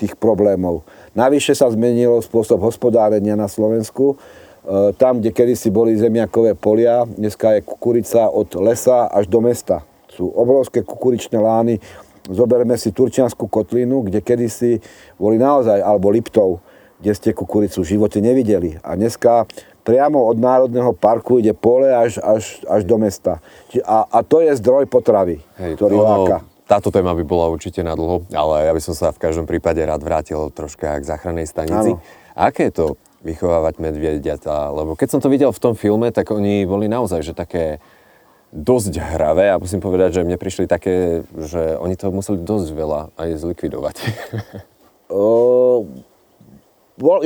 tých 0.00 0.16
problémov. 0.16 0.84
Navyše 1.10 1.58
sa 1.58 1.66
zmenil 1.66 2.22
spôsob 2.22 2.62
hospodárenia 2.62 3.34
na 3.34 3.50
Slovensku. 3.50 4.14
E, 4.14 4.94
tam, 4.94 5.18
kde 5.18 5.34
kedysi 5.34 5.68
boli 5.74 5.98
zemiakové 5.98 6.54
polia, 6.54 7.02
dneska 7.02 7.58
je 7.58 7.66
kukurica 7.66 8.30
od 8.30 8.46
lesa 8.62 9.10
až 9.10 9.26
do 9.26 9.42
mesta. 9.42 9.82
Sú 10.14 10.30
obrovské 10.30 10.86
kukuričné 10.86 11.38
lány. 11.38 11.82
Zoberme 12.30 12.78
si 12.78 12.94
Turčianskú 12.94 13.50
kotlinu, 13.50 14.06
kde 14.06 14.22
kedysi 14.22 14.78
boli 15.18 15.34
naozaj, 15.34 15.82
alebo 15.82 16.14
Liptov, 16.14 16.62
kde 17.02 17.12
ste 17.16 17.30
kukuricu 17.34 17.82
v 17.82 17.90
živote 17.96 18.22
nevideli. 18.22 18.78
A 18.86 18.94
dneska 18.94 19.50
priamo 19.82 20.22
od 20.30 20.38
Národného 20.38 20.94
parku 20.94 21.42
ide 21.42 21.56
pole 21.56 21.90
až, 21.90 22.22
až, 22.22 22.62
až 22.70 22.86
do 22.86 23.00
mesta. 23.00 23.42
A, 23.82 24.06
a 24.06 24.18
to 24.22 24.44
je 24.44 24.52
zdroj 24.62 24.86
potravy, 24.86 25.42
Hej, 25.58 25.74
ktorý 25.74 25.96
to, 25.98 26.04
láka. 26.06 26.36
Táto 26.70 26.94
téma 26.94 27.18
by 27.18 27.26
bola 27.26 27.50
určite 27.50 27.82
na 27.82 27.98
dlho, 27.98 28.30
ale 28.30 28.70
ja 28.70 28.72
by 28.72 28.78
som 28.78 28.94
sa 28.94 29.10
v 29.10 29.18
každom 29.18 29.42
prípade 29.42 29.82
rád 29.82 30.06
vrátil 30.06 30.38
troška 30.54 31.02
k 31.02 31.04
záchrannej 31.04 31.50
stanici. 31.50 31.98
Áno. 31.98 32.02
Aké 32.38 32.70
je 32.70 32.74
to 32.78 32.86
vychovávať 33.26 33.82
medvediatá? 33.82 34.70
Lebo 34.70 34.94
keď 34.94 35.18
som 35.18 35.18
to 35.18 35.26
videl 35.26 35.50
v 35.50 35.58
tom 35.58 35.74
filme, 35.74 36.14
tak 36.14 36.30
oni 36.30 36.62
boli 36.70 36.86
naozaj 36.86 37.26
že 37.26 37.34
také 37.34 37.82
dosť 38.54 39.02
hravé 39.02 39.50
a 39.50 39.58
musím 39.58 39.82
povedať, 39.82 40.22
že 40.22 40.26
mne 40.26 40.38
prišli 40.38 40.70
také, 40.70 41.26
že 41.42 41.74
oni 41.74 41.98
to 41.98 42.14
museli 42.14 42.38
dosť 42.38 42.68
veľa 42.70 43.00
aj 43.18 43.28
zlikvidovať. 43.42 43.96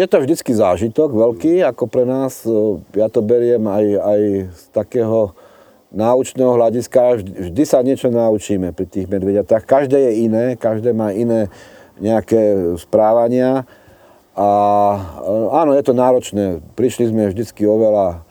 je 0.00 0.06
to 0.08 0.16
vždycky 0.24 0.56
zážitok 0.56 1.12
veľký, 1.12 1.60
ako 1.68 1.84
pre 1.84 2.08
nás. 2.08 2.48
Ja 2.96 3.12
to 3.12 3.20
beriem 3.20 3.68
aj, 3.68 3.84
aj 4.00 4.20
z 4.56 4.62
takého 4.72 5.36
náučného 5.94 6.58
hľadiska 6.58 7.22
vždy 7.22 7.62
sa 7.62 7.80
niečo 7.86 8.10
naučíme 8.10 8.74
pri 8.74 8.86
tých 8.90 9.06
medvediatách. 9.06 9.62
Každé 9.62 9.94
je 9.94 10.12
iné, 10.26 10.44
každé 10.58 10.90
má 10.90 11.14
iné 11.14 11.46
nejaké 12.02 12.74
správania. 12.82 13.62
A 14.34 14.48
áno, 15.54 15.78
je 15.78 15.84
to 15.86 15.94
náročné. 15.94 16.58
Prišli 16.74 17.14
sme 17.14 17.30
vždycky 17.30 17.62
oveľa, 17.62 18.26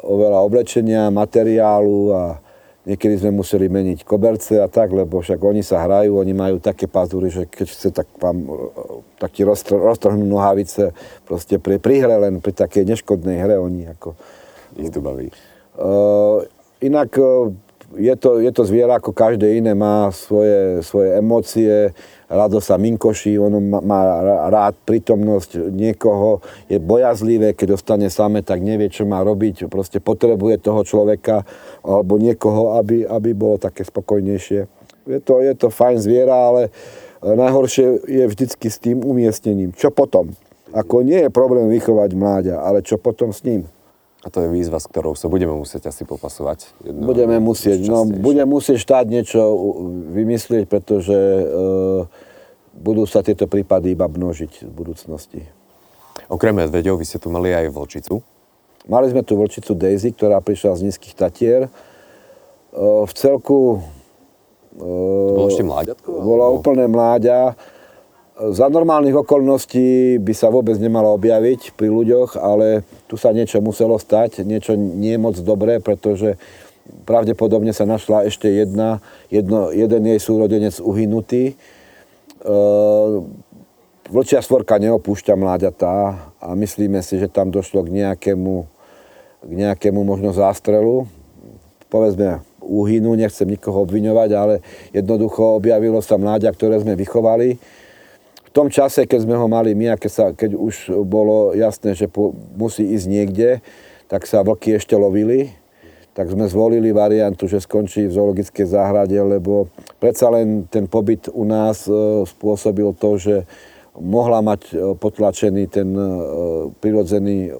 oveľa 0.00 0.40
oblečenia, 0.40 1.12
materiálu 1.12 2.16
a 2.16 2.22
niekedy 2.88 3.20
sme 3.20 3.44
museli 3.44 3.68
meniť 3.68 4.00
koberce 4.00 4.56
a 4.56 4.64
tak, 4.64 4.96
lebo 4.96 5.20
však 5.20 5.36
oni 5.36 5.60
sa 5.60 5.84
hrajú, 5.84 6.16
oni 6.16 6.32
majú 6.32 6.56
také 6.56 6.88
pazúry, 6.88 7.28
že 7.28 7.44
keď 7.44 7.66
chce, 7.68 7.88
tak 7.92 8.08
vám 8.16 8.48
tak 9.20 9.36
ti 9.36 9.44
roztrhnú 9.44 10.24
nohavice 10.24 10.96
proste 11.28 11.60
pri, 11.60 11.76
pri 11.76 12.00
hre, 12.00 12.16
len 12.16 12.40
pri 12.40 12.56
takej 12.56 12.88
neškodnej 12.96 13.36
hre 13.44 13.60
oni 13.60 13.92
ako... 13.92 14.16
Ich 14.76 14.92
to 14.92 15.00
baví. 15.00 15.32
Uh, 15.76 16.44
inak 16.86 17.10
e, 17.18 17.52
je 17.94 18.14
to, 18.18 18.42
je 18.42 18.50
to 18.50 18.62
zviera 18.66 18.98
ako 18.98 19.14
každé 19.14 19.62
iné, 19.62 19.72
má 19.72 20.10
svoje, 20.10 20.82
svoje 20.82 21.14
emócie, 21.16 21.94
rado 22.26 22.58
sa 22.58 22.74
minkoší, 22.74 23.38
ono 23.38 23.62
má, 23.62 23.78
má 23.78 24.00
rád 24.50 24.74
prítomnosť 24.82 25.70
niekoho, 25.70 26.42
je 26.66 26.82
bojazlivé, 26.82 27.54
keď 27.54 27.78
ostane 27.78 28.10
same, 28.10 28.42
tak 28.42 28.58
nevie, 28.60 28.90
čo 28.90 29.06
má 29.06 29.22
robiť, 29.22 29.70
proste 29.70 30.02
potrebuje 30.02 30.58
toho 30.58 30.82
človeka 30.82 31.46
alebo 31.86 32.18
niekoho, 32.18 32.76
aby, 32.82 33.06
aby 33.06 33.30
bolo 33.30 33.62
také 33.62 33.86
spokojnejšie. 33.86 34.66
Je 35.06 35.20
to, 35.22 35.38
je 35.38 35.54
to 35.54 35.70
fajn 35.70 36.02
zviera, 36.02 36.34
ale 36.34 36.74
najhoršie 37.22 38.02
je 38.10 38.24
vždycky 38.26 38.66
s 38.66 38.82
tým 38.82 39.06
umiestnením. 39.06 39.70
Čo 39.70 39.94
potom? 39.94 40.34
Ako 40.74 41.06
nie 41.06 41.22
je 41.22 41.30
problém 41.30 41.70
vychovať 41.70 42.10
mláďa, 42.18 42.56
ale 42.58 42.82
čo 42.82 42.98
potom 42.98 43.30
s 43.30 43.46
ním? 43.46 43.70
A 44.26 44.30
to 44.30 44.42
je 44.42 44.50
výzva, 44.50 44.82
s 44.82 44.90
ktorou 44.90 45.14
sa 45.14 45.30
budeme 45.30 45.54
musieť 45.54 45.86
asi 45.86 46.02
popasovať. 46.02 46.66
Jedno, 46.82 47.06
budeme 47.06 47.38
musieť, 47.38 47.78
no 47.86 48.02
budeme 48.02 48.58
musieť 48.58 48.82
štát 48.82 49.06
niečo 49.06 49.38
vymyslieť, 50.10 50.66
pretože 50.66 51.14
e, 51.14 51.44
budú 52.74 53.06
sa 53.06 53.22
tieto 53.22 53.46
prípady 53.46 53.94
iba 53.94 54.10
množiť 54.10 54.66
v 54.66 54.72
budúcnosti. 54.74 55.46
Okrem 56.26 56.58
medveďov, 56.58 56.98
vy 56.98 57.06
ste 57.06 57.22
tu 57.22 57.30
mali 57.30 57.54
aj 57.54 57.70
vlčicu? 57.70 58.18
Mali 58.90 59.06
sme 59.14 59.22
tu 59.22 59.38
vlčicu 59.38 59.78
Daisy, 59.78 60.10
ktorá 60.10 60.42
prišla 60.42 60.74
z 60.74 60.90
nízkych 60.90 61.14
Tatier. 61.14 61.62
E, 61.66 61.70
v 62.82 63.12
celku... 63.14 63.78
E, 64.74 64.82
to 64.82 65.38
bolo 65.38 65.50
ešte 65.54 65.62
mláďatko? 65.62 66.08
Bola 66.10 66.50
úplne 66.50 66.90
mláďa 66.90 67.54
za 68.36 68.68
normálnych 68.68 69.16
okolností 69.16 70.20
by 70.20 70.34
sa 70.36 70.52
vôbec 70.52 70.76
nemalo 70.76 71.16
objaviť 71.16 71.72
pri 71.72 71.88
ľuďoch, 71.88 72.36
ale 72.36 72.84
tu 73.08 73.16
sa 73.16 73.32
niečo 73.32 73.64
muselo 73.64 73.96
stať, 73.96 74.44
niečo 74.44 74.76
nie 74.76 75.16
moc 75.16 75.40
dobré, 75.40 75.80
pretože 75.80 76.36
pravdepodobne 77.08 77.72
sa 77.72 77.88
našla 77.88 78.28
ešte 78.28 78.52
jedna, 78.52 79.00
jedno, 79.32 79.72
jeden 79.72 80.04
jej 80.04 80.20
súrodenec 80.20 80.76
uhynutý. 80.84 81.56
E, 82.44 82.54
vlčia 84.12 84.44
stvorka 84.44 84.76
neopúšťa 84.84 85.32
mláďatá 85.32 85.96
a 86.36 86.52
myslíme 86.52 87.00
si, 87.00 87.16
že 87.16 87.32
tam 87.32 87.48
došlo 87.48 87.88
k 87.88 88.04
nejakému, 88.04 88.54
k 89.48 89.52
nejakému 89.64 90.04
možno 90.04 90.36
zástrelu. 90.36 91.08
Povedzme 91.88 92.44
úhynu, 92.60 93.16
nechcem 93.16 93.48
nikoho 93.48 93.88
obviňovať, 93.88 94.30
ale 94.36 94.54
jednoducho 94.92 95.56
objavilo 95.56 96.04
sa 96.04 96.20
mláďa, 96.20 96.52
ktoré 96.52 96.76
sme 96.84 97.00
vychovali 97.00 97.56
tom 98.56 98.72
čase, 98.72 99.04
keď 99.04 99.28
sme 99.28 99.36
ho 99.36 99.44
mali 99.52 99.76
my 99.76 99.92
a 99.92 100.00
keď, 100.00 100.12
sa, 100.12 100.24
keď 100.32 100.56
už 100.56 101.04
bolo 101.04 101.52
jasné, 101.52 101.92
že 101.92 102.08
po, 102.08 102.32
musí 102.56 102.88
ísť 102.88 103.06
niekde, 103.12 103.48
tak 104.08 104.24
sa 104.24 104.40
vlky 104.40 104.80
ešte 104.80 104.96
lovili. 104.96 105.52
Tak 106.16 106.32
sme 106.32 106.48
zvolili 106.48 106.96
variantu, 106.96 107.44
že 107.44 107.60
skončí 107.60 108.08
v 108.08 108.16
zoologickej 108.16 108.72
záhrade, 108.72 109.20
lebo 109.20 109.68
predsa 110.00 110.32
len 110.32 110.64
ten 110.64 110.88
pobyt 110.88 111.28
u 111.28 111.44
nás 111.44 111.84
e, 111.84 111.92
spôsobil 112.24 112.88
to, 112.96 113.20
že 113.20 113.44
mohla 114.00 114.40
mať 114.40 114.60
e, 114.72 114.96
potlačený 114.96 115.68
ten 115.68 115.92
e, 115.92 116.08
prirodzený 116.80 117.52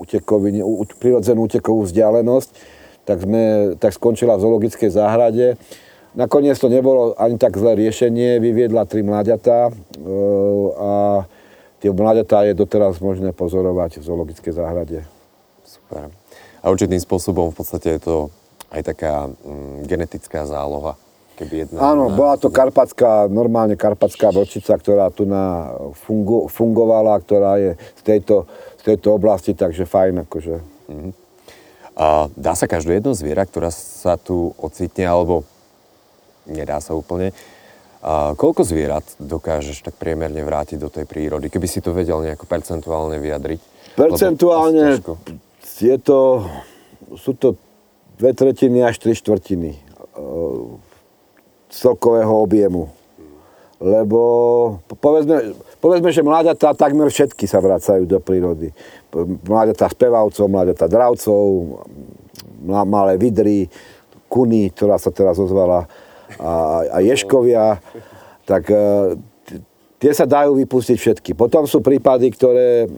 utekový, 0.00 0.64
prirodzenú 0.96 1.44
utekovú 1.44 1.84
vzdialenosť, 1.84 2.48
tak, 3.04 3.20
sme, 3.20 3.76
tak 3.76 3.92
skončila 3.92 4.40
v 4.40 4.44
zoologickej 4.48 4.90
záhrade. 4.96 5.60
Nakoniec 6.16 6.56
to 6.56 6.72
nebolo 6.72 7.12
ani 7.20 7.36
tak 7.36 7.60
zlé 7.60 7.76
riešenie, 7.76 8.40
vyviedla 8.40 8.88
tri 8.88 9.04
mláďatá 9.04 9.68
a 10.80 10.92
tie 11.76 11.92
mláďatá 11.92 12.48
je 12.48 12.56
doteraz 12.56 12.96
možné 13.04 13.36
pozorovať 13.36 14.00
v 14.00 14.06
zoologickej 14.08 14.52
záhrade. 14.56 15.04
Super. 15.60 16.08
A 16.64 16.72
určitým 16.72 16.96
spôsobom 16.96 17.52
v 17.52 17.56
podstate 17.60 18.00
je 18.00 18.00
to 18.00 18.16
aj 18.72 18.80
taká 18.96 19.28
mm, 19.28 19.84
genetická 19.84 20.48
záloha. 20.48 20.96
Keby 21.36 21.68
jedna, 21.68 21.92
Áno, 21.92 22.08
bola 22.08 22.40
to 22.40 22.48
karpatská, 22.48 23.28
normálne 23.28 23.76
karpatská 23.76 24.32
vlčica, 24.32 24.72
ktorá 24.72 25.12
tu 25.12 25.28
na 25.28 25.68
fungu, 26.08 26.48
fungovala, 26.48 27.20
ktorá 27.20 27.60
je 27.60 27.76
z 27.76 28.02
tejto, 28.08 28.48
z 28.80 28.82
tejto 28.88 29.12
oblasti, 29.12 29.52
takže 29.52 29.84
fajn 29.84 30.24
akože. 30.24 30.56
Mm-hmm. 30.88 31.12
A 32.00 32.32
dá 32.32 32.56
sa 32.56 32.64
každé 32.64 33.04
jedno 33.04 33.12
zviera, 33.12 33.44
ktorá 33.44 33.68
sa 33.68 34.16
tu 34.16 34.56
ocitne, 34.56 35.04
alebo 35.04 35.44
nedá 36.46 36.80
sa 36.82 36.94
úplne, 36.94 37.34
a 38.06 38.38
koľko 38.38 38.62
zvierat 38.62 39.02
dokážeš 39.18 39.82
tak 39.82 39.98
priemerne 39.98 40.38
vrátiť 40.46 40.78
do 40.78 40.86
tej 40.86 41.10
prírody, 41.10 41.50
keby 41.50 41.66
si 41.66 41.82
to 41.82 41.90
vedel 41.90 42.22
nejako 42.22 42.46
percentuálne 42.46 43.18
vyjadriť? 43.18 43.60
Percentuálne 43.98 45.02
je 45.80 45.96
to, 45.98 46.46
sú 47.18 47.34
to 47.34 47.58
dve 48.20 48.30
tretiny 48.30 48.84
až 48.86 49.02
tri 49.02 49.12
štvrtiny 49.16 49.74
e, 49.74 49.78
celkového 51.72 52.30
objemu. 52.30 52.94
Lebo 53.76 54.20
povedzme, 54.88 55.52
povedzme, 55.82 56.08
že 56.08 56.24
mláďatá 56.24 56.72
takmer 56.72 57.12
všetky 57.12 57.44
sa 57.44 57.60
vracajú 57.60 58.08
do 58.08 58.22
prírody. 58.22 58.72
Mláďatá 59.44 59.92
spevavcov, 59.92 60.48
mláďatá 60.48 60.88
dravcov, 60.88 61.44
malé 62.64 63.20
vidry, 63.20 63.68
kuny, 64.32 64.72
ktorá 64.72 64.96
sa 64.96 65.12
teraz 65.12 65.36
ozvala, 65.36 65.84
a, 66.40 66.82
a 66.90 66.98
ješkovia, 67.02 67.78
tak 68.46 68.70
e, 68.70 69.16
tie 69.98 70.12
sa 70.12 70.28
dajú 70.28 70.54
vypustiť 70.60 70.96
všetky. 70.96 71.30
Potom 71.34 71.64
sú 71.64 71.82
prípady, 71.82 72.30
ktoré, 72.30 72.86
e, 72.86 72.88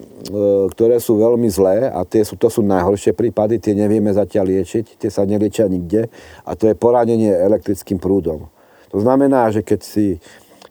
ktoré 0.73 0.97
sú 0.99 1.21
veľmi 1.21 1.49
zlé 1.49 1.88
a 1.88 2.05
tie 2.05 2.25
sú, 2.25 2.35
to 2.37 2.49
sú 2.49 2.64
najhoršie 2.64 3.14
prípady, 3.14 3.61
tie 3.62 3.77
nevieme 3.77 4.11
zatiaľ 4.11 4.51
liečiť, 4.53 4.99
tie 5.01 5.11
sa 5.11 5.25
neliečia 5.29 5.71
nikde 5.71 6.09
a 6.45 6.51
to 6.57 6.69
je 6.69 6.75
poranenie 6.79 7.31
elektrickým 7.33 8.01
prúdom. 8.01 8.51
To 8.93 8.99
znamená, 9.01 9.53
že 9.53 9.61
keď 9.61 9.81
si, 9.85 10.17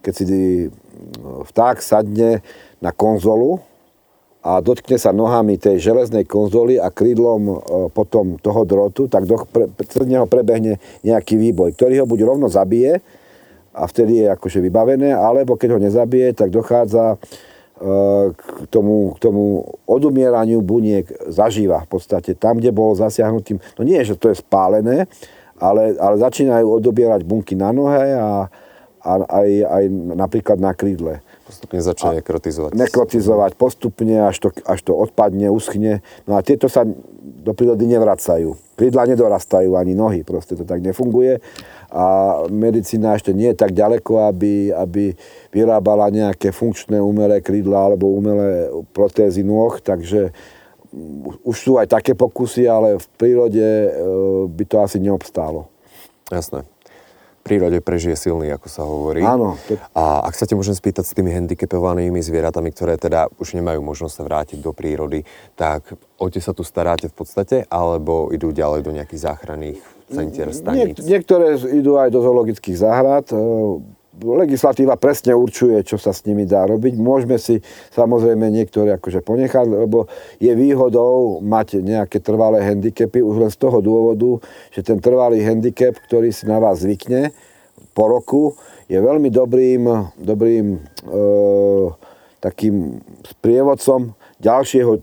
keď 0.02 0.14
si 0.14 0.26
vták 1.54 1.78
sadne 1.80 2.42
na 2.82 2.90
konzolu 2.90 3.62
a 4.48 4.64
dotkne 4.64 4.96
sa 4.96 5.12
nohami 5.12 5.60
tej 5.60 5.84
železnej 5.84 6.24
konzoly 6.24 6.80
a 6.80 6.88
krídlom 6.88 7.42
e, 7.52 7.56
potom 7.92 8.40
toho 8.40 8.64
drotu, 8.64 9.12
tak 9.12 9.28
do, 9.28 9.36
neho 10.08 10.24
prebehne 10.24 10.80
nejaký 11.04 11.36
výboj, 11.36 11.76
ktorý 11.76 12.00
ho 12.00 12.08
buď 12.08 12.20
rovno 12.24 12.48
zabije 12.48 13.04
a 13.76 13.84
vtedy 13.84 14.24
je 14.24 14.28
akože 14.32 14.64
vybavené, 14.64 15.12
alebo 15.12 15.60
keď 15.60 15.76
ho 15.76 15.84
nezabije, 15.84 16.32
tak 16.32 16.56
dochádza 16.56 17.14
e, 17.14 17.18
k 18.32 18.72
tomu, 18.72 19.20
k 19.20 19.28
tomu 19.28 19.68
odumieraniu 19.84 20.64
buniek 20.64 21.12
zažíva 21.28 21.84
v 21.84 22.00
podstate. 22.00 22.32
Tam, 22.32 22.64
kde 22.64 22.72
bol 22.72 22.96
zasiahnutým, 22.96 23.60
no 23.76 23.82
nie, 23.84 24.00
že 24.08 24.16
to 24.16 24.32
je 24.32 24.40
spálené, 24.40 25.12
ale, 25.60 26.00
ale 26.00 26.16
začínajú 26.24 26.80
odobierať 26.80 27.28
bunky 27.28 27.60
na 27.60 27.76
nohe 27.76 28.16
a, 28.16 28.48
a 29.04 29.12
aj, 29.28 29.50
aj 29.68 29.84
napríklad 30.16 30.56
na 30.56 30.72
krídle. 30.72 31.20
Postupne 31.48 31.80
začne 31.80 32.20
nekrotizovať. 32.20 32.76
Nekrotizovať 32.76 33.52
postupne, 33.56 34.20
až 34.20 34.36
to, 34.44 34.50
až 34.68 34.80
to 34.84 34.92
odpadne, 34.92 35.48
uschne. 35.48 36.04
No 36.28 36.36
a 36.36 36.44
tieto 36.44 36.68
sa 36.68 36.84
do 36.84 37.56
prírody 37.56 37.88
nevracajú. 37.88 38.60
Krídla 38.76 39.08
nedorastajú, 39.08 39.80
ani 39.80 39.96
nohy, 39.96 40.28
proste 40.28 40.60
to 40.60 40.68
tak 40.68 40.84
nefunguje. 40.84 41.40
A 41.88 42.06
medicína 42.52 43.16
ešte 43.16 43.32
nie 43.32 43.56
je 43.56 43.64
tak 43.64 43.72
ďaleko, 43.72 44.28
aby, 44.28 44.76
aby 44.76 45.16
vyrábala 45.56 46.12
nejaké 46.12 46.52
funkčné 46.52 47.00
umelé 47.00 47.40
krídla 47.40 47.88
alebo 47.88 48.12
umelé 48.12 48.68
protézy 48.92 49.48
nôh, 49.48 49.80
takže 49.80 50.36
už 51.48 51.56
sú 51.56 51.80
aj 51.80 51.88
také 51.96 52.12
pokusy, 52.12 52.68
ale 52.68 53.00
v 53.00 53.08
prírode 53.16 53.64
e, 53.64 53.90
by 54.52 54.64
to 54.68 54.78
asi 54.84 55.00
neobstálo. 55.00 55.72
Jasné. 56.28 56.68
Prírode 57.48 57.80
prežije 57.80 58.20
silný, 58.20 58.52
ako 58.52 58.68
sa 58.68 58.84
hovorí. 58.84 59.24
Áno. 59.24 59.56
A 59.96 60.28
ak 60.28 60.36
sa 60.36 60.44
te 60.44 60.54
môžem 60.54 60.76
spýtať 60.76 61.08
s 61.08 61.16
tými 61.16 61.32
handicapovanými 61.32 62.20
zvieratami, 62.20 62.76
ktoré 62.76 63.00
teda 63.00 63.32
už 63.40 63.56
nemajú 63.56 63.80
možnosť 63.80 64.14
sa 64.14 64.24
vrátiť 64.28 64.60
do 64.60 64.76
prírody, 64.76 65.24
tak 65.56 65.96
o 66.20 66.26
tie 66.28 66.44
sa 66.44 66.52
tu 66.52 66.68
staráte 66.68 67.08
v 67.08 67.16
podstate, 67.16 67.64
alebo 67.72 68.30
idú 68.36 68.52
ďalej 68.52 68.84
do 68.84 68.92
nejakých 68.92 69.22
záchranných 69.32 69.80
centier, 70.12 70.52
staníc? 70.52 71.00
Niek- 71.00 71.08
niektoré 71.08 71.56
idú 71.72 71.96
aj 72.00 72.12
do 72.12 72.20
zoologických 72.24 72.78
záhrad 72.80 73.28
e, 73.32 73.40
legislatíva 74.22 74.98
presne 74.98 75.38
určuje, 75.38 75.82
čo 75.86 76.02
sa 76.02 76.10
s 76.14 76.26
nimi 76.26 76.50
dá 76.50 76.66
robiť. 76.66 76.94
Môžeme 76.98 77.38
si 77.38 77.62
samozrejme 77.94 78.50
niektoré 78.50 78.98
akože 78.98 79.22
ponechať, 79.22 79.66
lebo 79.68 80.10
je 80.42 80.54
výhodou 80.58 81.44
mať 81.44 81.82
nejaké 81.86 82.18
trvalé 82.22 82.66
handicapy 82.66 83.22
už 83.22 83.36
len 83.46 83.52
z 83.54 83.58
toho 83.62 83.78
dôvodu, 83.82 84.42
že 84.74 84.82
ten 84.82 84.98
trvalý 84.98 85.42
handicap, 85.46 85.94
ktorý 86.10 86.34
si 86.34 86.50
na 86.50 86.58
vás 86.58 86.82
zvykne 86.82 87.34
po 87.94 88.10
roku, 88.10 88.44
je 88.86 88.98
veľmi 88.98 89.30
dobrým, 89.34 90.14
dobrým 90.18 90.78
e, 90.78 90.80
takým 92.40 93.02
sprievodcom 93.26 94.14
ďalšieho, 94.38 95.02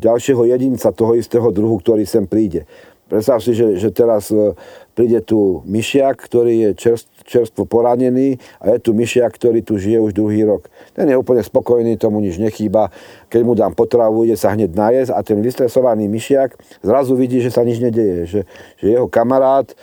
ďalšieho 0.00 0.42
jedinca 0.48 0.88
toho 0.92 1.12
istého 1.16 1.48
druhu, 1.52 1.78
ktorý 1.80 2.08
sem 2.08 2.24
príde. 2.24 2.64
Predstav 3.08 3.40
si, 3.40 3.56
že, 3.56 3.80
že 3.80 3.88
teraz 3.88 4.28
e, 4.28 4.52
príde 4.92 5.24
tu 5.24 5.64
myšiak, 5.64 6.16
ktorý 6.20 6.68
je 6.68 6.70
čerst, 6.76 7.08
čerstvo 7.28 7.68
poranený 7.68 8.40
a 8.64 8.72
je 8.72 8.78
tu 8.80 8.96
myšiak, 8.96 9.36
ktorý 9.36 9.60
tu 9.60 9.76
žije 9.76 10.00
už 10.00 10.16
druhý 10.16 10.48
rok. 10.48 10.72
Ten 10.96 11.12
je 11.12 11.16
úplne 11.20 11.44
spokojný, 11.44 12.00
tomu 12.00 12.24
nič 12.24 12.40
nechýba. 12.40 12.88
Keď 13.28 13.40
mu 13.44 13.52
dám 13.52 13.76
potravu, 13.76 14.24
ide 14.24 14.40
sa 14.40 14.56
hneď 14.56 14.72
najesť 14.72 15.12
a 15.12 15.20
ten 15.20 15.38
vystresovaný 15.44 16.08
myšiak 16.08 16.56
zrazu 16.80 17.12
vidí, 17.12 17.44
že 17.44 17.52
sa 17.52 17.60
nič 17.60 17.84
nedeje. 17.84 18.24
Že, 18.24 18.40
že 18.80 18.86
jeho 18.96 19.06
kamarát 19.12 19.68
e, 19.68 19.76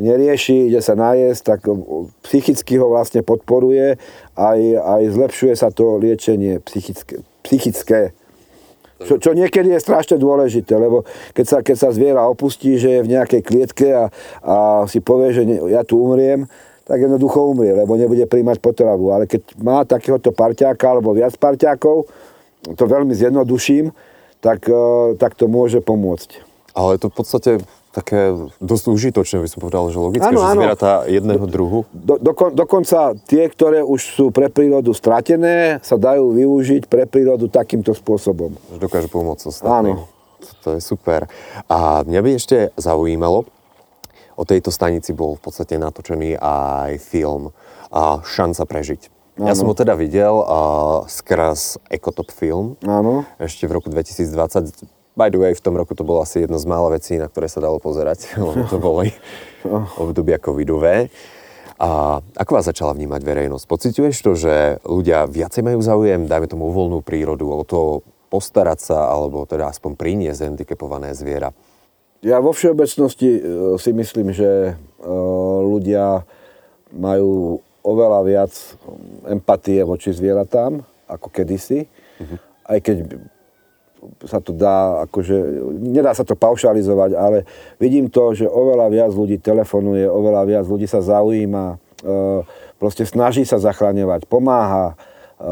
nerieši, 0.00 0.72
ide 0.72 0.80
sa 0.80 0.96
najesť, 0.96 1.40
tak 1.44 1.60
psychicky 2.24 2.80
ho 2.80 2.88
vlastne 2.88 3.20
podporuje 3.20 4.00
aj, 4.32 4.60
aj 4.80 5.02
zlepšuje 5.12 5.52
sa 5.52 5.68
to 5.68 6.00
liečenie 6.00 6.64
psychické, 6.64 7.20
psychické 7.44 8.16
čo, 9.06 9.14
čo 9.18 9.30
niekedy 9.34 9.72
je 9.74 9.84
strašne 9.84 10.16
dôležité, 10.18 10.74
lebo 10.78 11.06
keď 11.32 11.46
sa, 11.46 11.58
keď 11.60 11.76
sa 11.76 11.88
zviera 11.90 12.26
opustí, 12.26 12.78
že 12.78 13.00
je 13.00 13.04
v 13.04 13.12
nejakej 13.12 13.42
klietke 13.42 13.88
a, 13.90 14.04
a 14.42 14.56
si 14.90 15.02
povie, 15.02 15.34
že 15.34 15.42
ne, 15.46 15.58
ja 15.70 15.82
tu 15.82 15.98
umriem, 15.98 16.46
tak 16.82 16.98
jednoducho 16.98 17.54
umrie, 17.54 17.72
lebo 17.72 17.94
nebude 17.94 18.26
príjmať 18.26 18.58
potravu. 18.58 19.14
Ale 19.14 19.30
keď 19.30 19.42
má 19.62 19.86
takéhoto 19.86 20.34
parťáka 20.34 20.82
alebo 20.82 21.14
viac 21.14 21.34
parťákov, 21.38 22.10
to 22.62 22.84
veľmi 22.86 23.14
zjednoduším, 23.14 23.94
tak, 24.42 24.66
e, 24.66 25.14
tak 25.18 25.38
to 25.38 25.46
môže 25.46 25.78
pomôcť. 25.82 26.42
Ale 26.74 26.98
je 26.98 27.00
to 27.06 27.08
v 27.10 27.16
podstate 27.16 27.50
také 27.92 28.32
dosť 28.56 28.84
užitočné, 28.88 29.36
by 29.44 29.48
som 29.52 29.60
povedal, 29.60 29.92
že 29.92 30.00
logické, 30.00 30.32
ano, 30.32 30.40
že 30.40 30.56
zvieratá 30.56 30.92
jedného 31.04 31.44
druhu. 31.44 31.84
Do, 31.92 32.16
do, 32.16 32.32
dokonca 32.32 33.12
tie, 33.28 33.44
ktoré 33.52 33.84
už 33.84 34.00
sú 34.00 34.24
pre 34.32 34.48
prírodu 34.48 34.96
stratené, 34.96 35.76
sa 35.84 36.00
dajú 36.00 36.32
využiť 36.32 36.88
pre 36.88 37.04
prírodu 37.04 37.52
takýmto 37.52 37.92
spôsobom. 37.92 38.56
Že 38.72 38.78
dokážu 38.80 39.08
pomôcť 39.12 39.44
ostatným. 39.44 40.00
Áno. 40.00 40.08
To 40.64 40.74
je 40.74 40.80
super. 40.82 41.28
A 41.68 42.02
mňa 42.02 42.20
by 42.24 42.30
ešte 42.34 42.58
zaujímalo, 42.80 43.46
o 44.34 44.42
tejto 44.48 44.72
stanici 44.72 45.12
bol 45.12 45.36
v 45.36 45.44
podstate 45.44 45.76
natočený 45.76 46.40
aj 46.40 46.98
film 46.98 47.52
a 47.92 48.24
Šanca 48.24 48.64
prežiť. 48.64 49.02
Áno. 49.36 49.48
Ja 49.48 49.54
som 49.56 49.68
ho 49.68 49.76
teda 49.76 49.92
videl 49.96 50.32
uh, 50.32 51.04
skraz 51.08 51.76
Ecotop 51.92 52.32
film. 52.32 52.80
Áno. 52.84 53.28
Ešte 53.36 53.68
v 53.68 53.76
roku 53.76 53.92
2020 53.92 55.01
By 55.12 55.28
the 55.28 55.36
way, 55.36 55.52
v 55.52 55.60
tom 55.60 55.76
roku 55.76 55.92
to 55.92 56.08
bolo 56.08 56.24
asi 56.24 56.48
jedno 56.48 56.56
z 56.56 56.64
mála 56.64 56.96
vecí, 56.96 57.20
na 57.20 57.28
ktoré 57.28 57.44
sa 57.44 57.60
dalo 57.60 57.76
pozerať, 57.76 58.32
lebo 58.40 58.64
to 58.64 58.78
boli 58.80 59.12
obdobia 60.00 60.40
covidové. 60.40 61.12
A 61.82 62.22
ako 62.38 62.50
vás 62.56 62.70
začala 62.70 62.94
vnímať 62.94 63.20
verejnosť? 63.26 63.66
Pociťuješ 63.66 64.16
to, 64.22 64.32
že 64.38 64.54
ľudia 64.86 65.26
viacej 65.26 65.66
majú 65.66 65.82
záujem, 65.82 66.30
dajme 66.30 66.46
tomu 66.46 66.70
voľnú 66.70 67.02
prírodu, 67.02 67.44
o 67.44 67.66
to 67.66 68.06
postarať 68.30 68.78
sa, 68.80 68.98
alebo 69.10 69.44
teda 69.44 69.68
aspoň 69.68 69.98
priniesť 69.98 70.46
handicapované 70.46 71.12
zviera? 71.12 71.50
Ja 72.22 72.38
vo 72.38 72.54
všeobecnosti 72.54 73.28
e, 73.28 73.40
si 73.82 73.90
myslím, 73.90 74.30
že 74.30 74.72
e, 74.72 74.72
ľudia 75.66 76.22
majú 76.94 77.58
oveľa 77.82 78.20
viac 78.22 78.52
empatie 79.26 79.82
voči 79.82 80.14
zvieratám 80.14 80.86
ako 81.10 81.28
kedysi. 81.34 81.90
Uh-huh. 82.22 82.38
Aj 82.62 82.78
keď 82.78 83.10
sa 84.26 84.42
to 84.42 84.50
dá, 84.50 85.06
akože, 85.06 85.36
nedá 85.78 86.10
sa 86.14 86.26
to 86.26 86.34
paušalizovať, 86.34 87.10
ale 87.14 87.38
vidím 87.78 88.10
to, 88.10 88.34
že 88.34 88.46
oveľa 88.50 88.86
viac 88.90 89.12
ľudí 89.14 89.38
telefonuje, 89.38 90.06
oveľa 90.10 90.42
viac 90.46 90.64
ľudí 90.66 90.90
sa 90.90 90.98
zaujíma, 90.98 91.78
e, 92.02 92.42
proste 92.82 93.06
snaží 93.06 93.46
sa 93.46 93.62
zachraňovať, 93.62 94.26
pomáha. 94.26 94.98
E, 95.38 95.46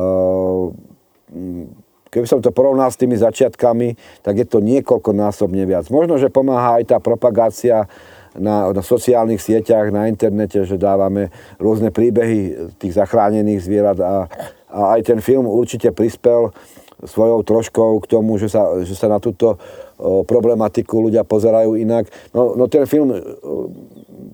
keby 2.11 2.27
som 2.27 2.43
to 2.43 2.51
porovnal 2.51 2.91
s 2.91 2.99
tými 2.99 3.15
začiatkami, 3.15 3.95
tak 4.27 4.43
je 4.43 4.47
to 4.47 4.59
niekoľkonásobne 4.59 5.63
viac. 5.63 5.87
Možno, 5.95 6.19
že 6.19 6.27
pomáha 6.27 6.83
aj 6.83 6.91
tá 6.91 6.99
propagácia 6.99 7.87
na, 8.35 8.71
na 8.71 8.83
sociálnych 8.83 9.43
sieťach, 9.43 9.95
na 9.95 10.11
internete, 10.11 10.63
že 10.67 10.79
dávame 10.79 11.31
rôzne 11.59 11.95
príbehy 11.95 12.75
tých 12.79 12.99
zachránených 12.99 13.63
zvierat 13.63 13.99
a, 14.03 14.27
a 14.71 14.81
aj 14.99 15.01
ten 15.07 15.19
film 15.23 15.47
určite 15.47 15.91
prispel 15.95 16.51
svojou 17.05 17.41
troškou 17.45 18.01
k 18.05 18.11
tomu, 18.11 18.37
že 18.37 18.53
sa, 18.53 18.81
že 18.85 18.93
sa 18.93 19.09
na 19.09 19.21
túto 19.21 19.57
problematiku 20.01 21.09
ľudia 21.09 21.25
pozerajú 21.25 21.77
inak. 21.77 22.09
No, 22.33 22.57
no 22.57 22.65
ten 22.69 22.89
film 22.89 23.13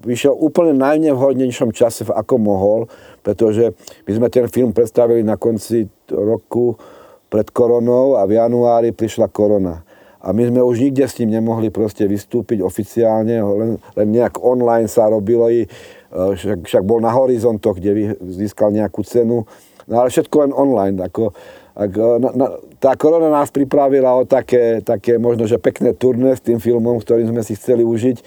vyšiel 0.07 0.35
úplne 0.35 0.79
najnevhodnejšom 0.79 1.75
čase, 1.75 2.07
ako 2.07 2.35
mohol, 2.39 2.81
pretože 3.27 3.75
my 4.07 4.13
sme 4.15 4.29
ten 4.31 4.47
film 4.47 4.71
predstavili 4.71 5.27
na 5.27 5.35
konci 5.35 5.91
roku 6.11 6.79
pred 7.27 7.51
koronou 7.51 8.15
a 8.15 8.23
v 8.27 8.39
januári 8.39 8.95
prišla 8.95 9.27
korona. 9.31 9.83
A 10.23 10.35
my 10.35 10.43
sme 10.47 10.59
už 10.63 10.83
nikde 10.83 11.07
s 11.07 11.19
tým 11.19 11.31
nemohli 11.31 11.71
proste 11.71 12.03
vystúpiť 12.07 12.59
oficiálne, 12.63 13.43
len, 13.43 13.71
len 13.79 14.07
nejak 14.11 14.43
online 14.43 14.91
sa 14.91 15.07
robilo, 15.07 15.47
i, 15.51 15.67
však, 16.11 16.67
však 16.67 16.83
bol 16.83 16.99
na 16.99 17.15
horizontoch, 17.15 17.79
kde 17.79 18.19
získal 18.23 18.75
nejakú 18.75 19.07
cenu, 19.07 19.47
no 19.87 19.95
ale 19.95 20.11
všetko 20.11 20.37
len 20.47 20.53
online. 20.55 20.99
Ako, 21.07 21.31
ak, 21.77 21.93
na, 21.93 22.31
na, 22.33 22.47
tá 22.81 22.97
korona 22.97 23.29
nás 23.29 23.53
pripravila 23.53 24.17
o 24.17 24.25
také, 24.25 24.81
také 24.81 25.21
možno, 25.21 25.45
že 25.45 25.61
pekné 25.61 25.93
turné 25.93 26.33
s 26.33 26.41
tým 26.41 26.57
filmom, 26.57 26.97
ktorým 27.05 27.29
sme 27.29 27.45
si 27.45 27.53
chceli 27.53 27.85
užiť, 27.85 28.25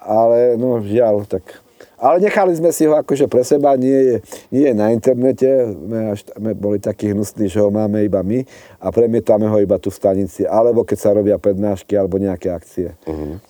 ale 0.00 0.56
no 0.56 0.80
žiaľ, 0.80 1.28
tak 1.28 1.66
ale 1.96 2.20
nechali 2.20 2.52
sme 2.52 2.72
si 2.76 2.84
ho 2.84 2.92
akože 2.92 3.24
pre 3.24 3.40
seba, 3.40 3.72
nie 3.76 3.88
je, 3.88 4.16
nie 4.52 4.68
je 4.68 4.74
na 4.76 4.92
internete, 4.92 5.48
sme, 5.72 5.98
až, 6.12 6.20
sme 6.28 6.52
boli 6.52 6.76
takí 6.76 7.08
hnusní, 7.12 7.48
že 7.48 7.60
ho 7.60 7.72
máme 7.72 8.04
iba 8.04 8.20
my 8.20 8.44
a 8.80 8.92
premietame 8.92 9.48
ho 9.48 9.56
iba 9.56 9.80
tu 9.80 9.88
v 9.88 9.96
stanici, 9.96 10.44
alebo 10.44 10.84
keď 10.84 10.98
sa 11.00 11.16
robia 11.16 11.40
prednášky 11.40 11.96
alebo 11.96 12.20
nejaké 12.20 12.52
akcie. 12.52 12.92
Uh-huh. 13.08 13.40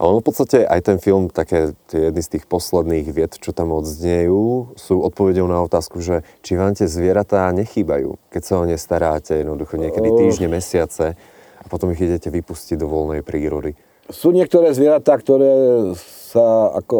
Ale 0.00 0.16
v 0.16 0.24
podstate 0.24 0.64
aj 0.64 0.80
ten 0.80 0.96
film, 0.96 1.28
také 1.28 1.76
tie 1.92 2.08
jedny 2.08 2.24
z 2.24 2.40
tých 2.40 2.48
posledných 2.48 3.12
vied, 3.12 3.36
čo 3.36 3.52
tam 3.52 3.76
odznejú, 3.76 4.72
sú 4.72 5.04
odpovedou 5.04 5.44
na 5.44 5.60
otázku, 5.60 6.00
že 6.00 6.24
či 6.40 6.56
vám 6.56 6.72
tie 6.72 6.88
zvieratá 6.88 7.52
nechýbajú, 7.52 8.16
keď 8.32 8.42
sa 8.42 8.54
o 8.56 8.64
ne 8.64 8.80
staráte 8.80 9.44
jednoducho 9.44 9.76
niekedy 9.76 10.08
týždne, 10.08 10.48
mesiace 10.48 11.20
a 11.60 11.64
potom 11.68 11.92
ich 11.92 12.00
idete 12.00 12.32
vypustiť 12.32 12.80
do 12.80 12.88
voľnej 12.88 13.20
prírody. 13.20 13.76
Sú 14.08 14.32
niektoré 14.32 14.72
zvieratá, 14.72 15.20
ktoré 15.20 15.52
sa, 16.32 16.72
ako, 16.80 16.96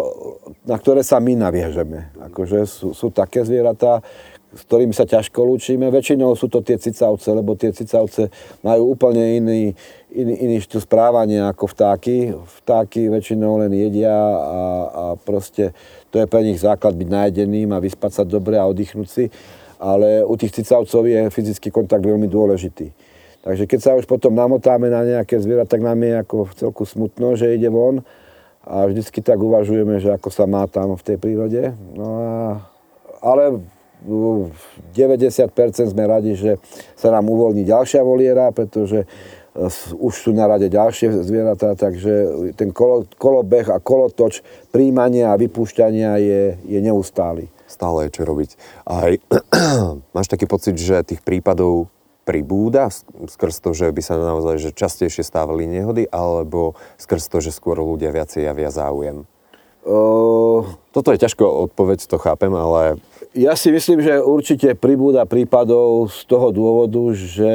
na 0.69 0.77
ktoré 0.77 1.01
sa 1.01 1.25
my 1.25 1.41
naviežeme. 1.41 2.13
Akože 2.31 2.69
sú, 2.69 2.93
sú 2.93 3.09
také 3.09 3.49
zvieratá, 3.49 4.05
s 4.51 4.67
ktorými 4.67 4.91
sa 4.91 5.07
ťažko 5.07 5.47
lúčime. 5.47 5.87
Väčšinou 5.95 6.35
sú 6.35 6.51
to 6.51 6.59
tie 6.59 6.75
cicavce, 6.75 7.31
lebo 7.31 7.55
tie 7.55 7.71
cicavce 7.71 8.35
majú 8.67 8.99
úplne 8.99 9.39
iný, 9.39 9.71
iný, 10.11 10.35
iný 10.43 10.57
štýl 10.59 10.83
správania 10.83 11.47
ako 11.47 11.71
vtáky. 11.71 12.35
Vtáky 12.35 13.07
väčšinou 13.07 13.63
len 13.63 13.71
jedia 13.71 14.11
a, 14.11 14.63
a 14.91 15.05
proste 15.15 15.71
to 16.11 16.19
je 16.19 16.27
pre 16.27 16.43
nich 16.43 16.59
základ 16.59 16.99
byť 16.99 17.09
najedeným 17.09 17.71
a 17.71 17.79
vyspať 17.79 18.11
sa 18.11 18.23
dobre 18.27 18.59
a 18.59 18.67
oddychnúť 18.67 19.09
si. 19.09 19.25
Ale 19.79 20.27
u 20.27 20.35
tých 20.35 20.61
cicavcov 20.61 21.07
je 21.07 21.31
fyzický 21.31 21.71
kontakt 21.71 22.03
veľmi 22.03 22.27
dôležitý. 22.27 22.91
Takže 23.41 23.65
keď 23.65 23.81
sa 23.81 23.97
už 23.97 24.05
potom 24.05 24.37
namotáme 24.37 24.93
na 24.93 25.01
nejaké 25.01 25.41
zviera, 25.41 25.65
tak 25.65 25.81
nám 25.81 25.97
je 26.05 26.13
ako 26.21 26.37
celku 26.53 26.85
smutno, 26.85 27.39
že 27.39 27.57
ide 27.57 27.73
von 27.73 28.05
a 28.61 28.85
vždycky 28.85 29.25
tak 29.25 29.41
uvažujeme, 29.41 29.97
že 29.97 30.13
ako 30.13 30.29
sa 30.29 30.45
má 30.45 30.69
tam 30.69 30.93
v 30.93 31.07
tej 31.07 31.17
prírode. 31.17 31.73
No 31.97 32.09
a, 32.21 32.37
ale 33.25 33.65
90% 34.05 35.93
sme 35.93 36.05
radi, 36.09 36.33
že 36.37 36.57
sa 36.97 37.13
nám 37.13 37.29
uvoľní 37.29 37.69
ďalšia 37.69 38.01
voliera, 38.01 38.49
pretože 38.55 39.05
už 39.99 40.15
sú 40.15 40.31
na 40.31 40.47
rade 40.47 40.71
ďalšie 40.71 41.27
zvieratá, 41.27 41.75
takže 41.75 42.55
ten 42.55 42.71
kolo, 42.71 43.05
kolobeh 43.19 43.67
a 43.67 43.83
kolotoč 43.83 44.47
príjmania 44.71 45.35
a 45.35 45.41
vypúšťania 45.41 46.11
je, 46.23 46.43
je 46.65 46.79
neustály. 46.79 47.51
Stále 47.67 48.07
je 48.07 48.15
čo 48.15 48.23
robiť. 48.23 48.51
Aj 48.87 49.13
máš 50.17 50.31
taký 50.31 50.47
pocit, 50.47 50.79
že 50.79 51.03
tých 51.03 51.23
prípadov 51.27 51.91
pribúda 52.23 52.95
skrz 53.27 53.59
to, 53.59 53.75
že 53.75 53.91
by 53.91 54.03
sa 54.05 54.15
naozaj 54.15 54.63
že 54.63 54.71
častejšie 54.71 55.27
stávali 55.27 55.67
nehody, 55.67 56.07
alebo 56.07 56.79
skrz 56.95 57.27
to, 57.27 57.43
že 57.43 57.51
skôr 57.51 57.83
ľudia 57.83 58.15
viacej 58.15 58.47
javia 58.47 58.71
záujem? 58.71 59.27
Uh, 59.81 60.67
Toto 60.93 61.15
je 61.15 61.23
ťažko 61.23 61.71
odpoveď, 61.71 62.05
to 62.05 62.19
chápem, 62.21 62.53
ale... 62.53 63.01
Ja 63.31 63.55
si 63.55 63.71
myslím, 63.71 64.03
že 64.03 64.19
určite 64.21 64.75
pribúda 64.75 65.23
prípadov 65.23 66.11
z 66.11 66.27
toho 66.27 66.51
dôvodu, 66.51 67.15
že 67.15 67.55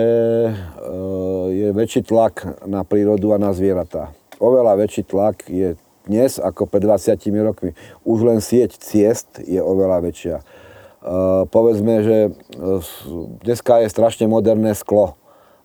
uh, 0.50 1.52
je 1.52 1.70
väčší 1.76 2.08
tlak 2.08 2.66
na 2.66 2.88
prírodu 2.88 3.36
a 3.36 3.38
na 3.38 3.52
zvieratá. 3.52 4.16
Oveľa 4.40 4.80
väčší 4.80 5.04
tlak 5.04 5.46
je 5.52 5.76
dnes 6.08 6.40
ako 6.40 6.66
pred 6.66 6.82
20 6.82 7.18
rokmi. 7.44 7.72
Už 8.08 8.24
len 8.24 8.40
sieť 8.40 8.78
ciest 8.78 9.42
je 9.44 9.60
oveľa 9.60 10.06
väčšia 10.06 10.38
Eh, 11.06 11.42
povedzme, 11.54 12.02
že 12.02 12.18
dneska 13.46 13.86
je 13.86 13.94
strašne 13.94 14.26
moderné 14.26 14.74
sklo 14.74 15.14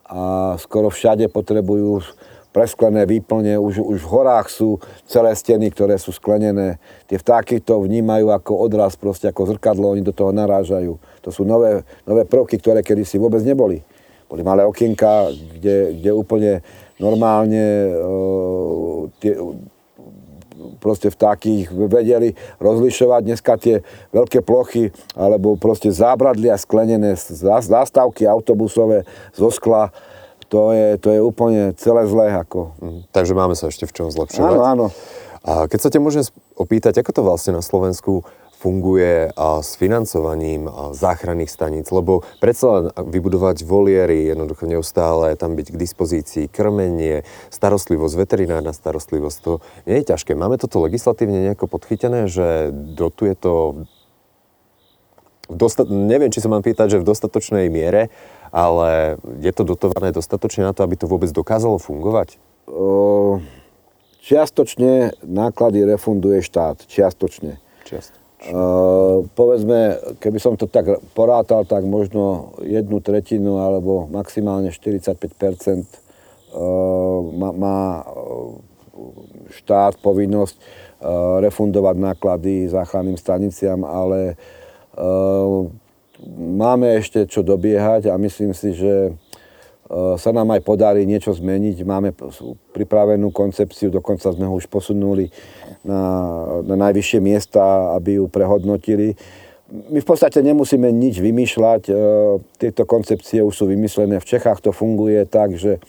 a 0.04 0.52
skoro 0.60 0.92
všade 0.92 1.32
potrebujú 1.32 2.04
presklené 2.50 3.06
výplne, 3.06 3.54
už, 3.58 3.78
už 3.78 3.98
v 4.02 4.10
horách 4.10 4.50
sú 4.50 4.82
celé 5.06 5.34
steny, 5.38 5.70
ktoré 5.70 5.94
sú 5.96 6.10
sklenené. 6.10 6.82
Tie 7.06 7.18
vtáky 7.18 7.62
to 7.62 7.82
vnímajú 7.82 8.34
ako 8.34 8.66
odraz, 8.66 8.98
proste 8.98 9.30
ako 9.30 9.54
zrkadlo, 9.54 9.94
oni 9.94 10.02
do 10.02 10.10
toho 10.10 10.34
narážajú. 10.34 10.98
To 11.22 11.30
sú 11.30 11.46
nové, 11.46 11.86
nové 12.02 12.26
prvky, 12.26 12.58
ktoré 12.58 12.82
kedysi 12.82 13.22
vôbec 13.22 13.42
neboli. 13.46 13.82
Boli 14.30 14.42
malé 14.46 14.62
okienka, 14.62 15.30
kde, 15.30 15.98
kde 15.98 16.10
úplne 16.14 16.52
normálne 17.02 17.90
uh, 17.98 19.10
tie, 19.18 19.34
proste 20.78 21.10
vtáky 21.10 21.66
ich 21.66 21.68
vedeli 21.70 22.36
rozlišovať. 22.60 23.20
Dneska 23.26 23.52
tie 23.58 23.82
veľké 24.12 24.44
plochy 24.44 24.92
alebo 25.16 25.56
proste 25.56 25.90
zábradlia 25.90 26.54
sklenené 26.60 27.16
zástavky 27.64 28.28
autobusové 28.28 29.08
zo 29.34 29.48
skla, 29.50 29.90
to 30.50 30.74
je, 30.74 30.88
to 30.98 31.08
je 31.14 31.20
úplne 31.22 31.72
celé 31.78 32.02
zlé. 32.10 32.34
Ako. 32.42 32.74
Mm, 32.82 33.00
takže 33.14 33.32
máme 33.38 33.54
sa 33.54 33.70
ešte 33.70 33.86
v 33.86 33.94
čom 33.94 34.10
zlepšovať. 34.10 34.50
Áno, 34.50 34.62
áno. 34.66 34.86
A 35.40 35.70
keď 35.70 35.78
sa 35.78 35.88
ťa 35.88 36.02
môžem 36.02 36.26
opýtať, 36.58 37.00
ako 37.00 37.10
to 37.16 37.22
vlastne 37.24 37.56
na 37.56 37.64
Slovensku 37.64 38.26
funguje 38.60 39.32
s 39.40 39.70
financovaním 39.80 40.68
záchranných 40.92 41.48
staníc, 41.48 41.88
lebo 41.88 42.28
predsa 42.44 42.66
len 42.68 42.84
vybudovať 42.92 43.64
voliery, 43.64 44.28
jednoducho 44.28 44.68
neustále 44.68 45.32
tam 45.40 45.56
byť 45.56 45.72
k 45.72 45.80
dispozícii, 45.80 46.44
krmenie, 46.52 47.24
starostlivosť, 47.48 48.14
veterinárna 48.20 48.76
starostlivosť, 48.76 49.38
to 49.40 49.64
nie 49.88 50.04
je 50.04 50.12
ťažké. 50.12 50.36
Máme 50.36 50.60
toto 50.60 50.84
legislatívne 50.84 51.40
nejako 51.48 51.72
podchytené, 51.72 52.28
že 52.28 52.68
dotuje 52.74 53.32
to 53.32 53.88
Dostat, 55.50 55.90
neviem, 55.90 56.30
či 56.30 56.38
sa 56.38 56.46
mám 56.46 56.62
pýtať, 56.62 56.94
že 56.94 57.00
v 57.02 57.08
dostatočnej 57.10 57.66
miere, 57.74 58.06
ale 58.50 59.16
je 59.38 59.52
to 59.54 59.62
dotované 59.62 60.10
dostatočne 60.10 60.66
na 60.66 60.72
to, 60.74 60.82
aby 60.82 60.98
to 60.98 61.06
vôbec 61.06 61.30
dokázalo 61.30 61.78
fungovať? 61.78 62.38
O, 62.66 63.38
čiastočne 64.22 65.14
náklady 65.22 65.86
refunduje 65.86 66.42
štát. 66.42 66.84
Čiastočne. 66.86 67.62
Čiastočne. 67.86 68.18
Uh, 68.40 69.28
povedzme, 69.36 70.00
keby 70.16 70.40
som 70.40 70.56
to 70.56 70.64
tak 70.64 70.88
porátal, 71.12 71.68
tak 71.68 71.84
možno 71.84 72.56
jednu 72.64 73.04
tretinu 73.04 73.60
alebo 73.60 74.08
maximálne 74.08 74.72
45 74.72 75.20
uh, 75.28 75.84
má, 77.36 77.52
má 77.52 77.80
štát 79.52 80.00
povinnosť 80.00 80.56
uh, 80.56 80.64
refundovať 81.44 81.96
náklady 82.00 82.72
záchranným 82.72 83.20
staniciam, 83.20 83.84
ale 83.84 84.40
máme 86.28 87.00
ešte 87.00 87.24
čo 87.24 87.40
dobiehať 87.40 88.12
a 88.12 88.20
myslím 88.20 88.52
si, 88.52 88.76
že 88.76 89.16
sa 89.90 90.30
nám 90.30 90.54
aj 90.54 90.62
podarí 90.62 91.02
niečo 91.02 91.34
zmeniť. 91.34 91.82
Máme 91.82 92.14
pripravenú 92.70 93.34
koncepciu, 93.34 93.90
dokonca 93.90 94.30
sme 94.30 94.46
ho 94.46 94.54
už 94.54 94.70
posunuli 94.70 95.34
na, 95.82 96.02
na 96.62 96.78
najvyššie 96.78 97.18
miesta, 97.18 97.90
aby 97.98 98.22
ju 98.22 98.30
prehodnotili. 98.30 99.18
My 99.70 99.98
v 99.98 100.06
podstate 100.06 100.46
nemusíme 100.46 100.86
nič 100.94 101.18
vymýšľať. 101.18 101.82
E, 101.90 101.92
tieto 102.58 102.86
koncepcie 102.86 103.42
už 103.42 103.54
sú 103.54 103.64
vymyslené. 103.66 104.22
V 104.22 104.30
Čechách 104.30 104.62
to 104.62 104.70
funguje 104.70 105.26
tak, 105.26 105.58
že 105.58 105.78
e, 105.78 105.80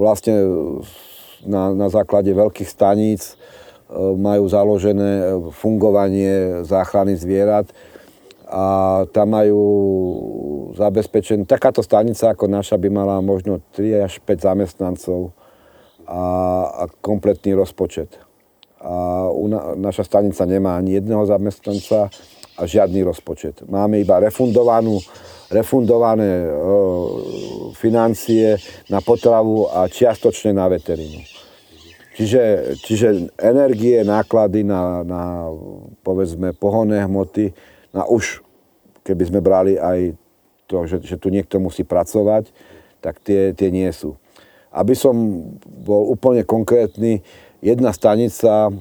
vlastne 0.00 0.36
na, 1.44 1.72
na 1.72 1.88
základe 1.92 2.32
veľkých 2.32 2.68
staníc 2.68 3.32
e, 3.32 3.34
majú 3.96 4.44
založené 4.48 5.40
fungovanie 5.56 6.64
záchrany 6.64 7.16
zvierat 7.16 7.68
a 8.44 8.64
tam 9.08 9.32
majú 9.32 9.62
zabezpečený, 10.76 11.48
takáto 11.48 11.80
stanica 11.80 12.36
ako 12.36 12.44
naša 12.44 12.76
by 12.76 12.88
mala 12.92 13.16
možno 13.24 13.64
3 13.72 14.04
až 14.04 14.20
5 14.20 14.48
zamestnancov 14.52 15.32
a, 16.04 16.22
a 16.68 16.82
kompletný 17.00 17.56
rozpočet. 17.56 18.20
A 18.84 19.26
una, 19.32 19.72
naša 19.72 20.04
stanica 20.04 20.44
nemá 20.44 20.76
ani 20.76 21.00
jedného 21.00 21.24
zamestnanca 21.24 22.12
a 22.54 22.62
žiadny 22.68 23.00
rozpočet. 23.00 23.64
Máme 23.64 24.04
iba 24.04 24.20
refundovanú, 24.20 25.00
refundované 25.48 26.44
e, 26.44 26.50
financie 27.74 28.60
na 28.92 29.00
potravu 29.00 29.72
a 29.72 29.88
čiastočne 29.88 30.52
na 30.52 30.68
veterinu. 30.68 31.24
Čiže, 32.14 32.42
čiže 32.78 33.08
energie, 33.42 34.06
náklady 34.06 34.62
na, 34.62 35.02
na 35.02 35.50
povedzme 36.06 36.54
pohonné 36.54 37.02
hmoty, 37.02 37.50
na 37.94 38.02
už, 38.04 38.42
keby 39.06 39.30
sme 39.30 39.40
brali 39.40 39.78
aj 39.78 40.18
to, 40.66 40.84
že, 40.90 40.98
že 41.06 41.16
tu 41.16 41.30
niekto 41.30 41.62
musí 41.62 41.86
pracovať, 41.86 42.50
tak 42.98 43.22
tie, 43.22 43.54
tie 43.54 43.70
nie 43.70 43.86
sú. 43.94 44.18
Aby 44.74 44.98
som 44.98 45.14
bol 45.62 46.10
úplne 46.10 46.42
konkrétny, 46.42 47.22
jedna 47.62 47.94
stanica 47.94 48.74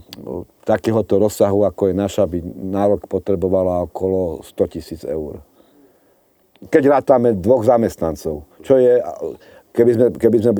takéhoto 0.66 1.22
rozsahu, 1.22 1.64
ako 1.64 1.92
je 1.92 1.96
naša, 1.96 2.24
by 2.26 2.40
na 2.58 2.90
rok 2.90 3.06
potrebovala 3.06 3.86
okolo 3.86 4.42
100 4.42 4.74
tisíc 4.74 5.02
eur. 5.06 5.40
Keď 6.64 6.84
rátame 6.88 7.36
dvoch 7.36 7.68
zamestnancov, 7.68 8.48
čo 8.64 8.80
je 8.80 9.04
keby 9.74 9.92
sme, 9.92 10.06
keby 10.14 10.38
sme 10.40 10.52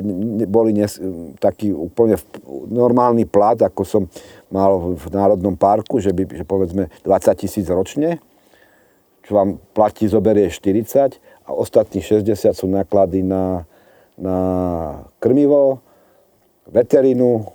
boli 0.50 0.74
nes, 0.74 0.98
taký 1.38 1.70
úplne 1.70 2.18
normálny 2.68 3.24
plat, 3.24 3.56
ako 3.62 3.82
som 3.86 4.02
mal 4.50 4.92
v 4.92 5.06
Národnom 5.14 5.54
parku, 5.54 6.02
že, 6.02 6.10
by, 6.10 6.28
že 6.34 6.44
povedzme 6.44 6.90
20 7.06 7.40
tisíc 7.40 7.70
ročne, 7.70 8.18
čo 9.24 9.30
vám 9.32 9.56
platí, 9.72 10.04
zoberie 10.04 10.52
40 10.52 11.16
a 11.48 11.50
ostatných 11.52 12.04
60 12.04 12.52
sú 12.52 12.66
náklady 12.68 13.24
na, 13.24 13.64
na 14.20 14.38
krmivo, 15.20 15.80
veterinu, 16.68 17.48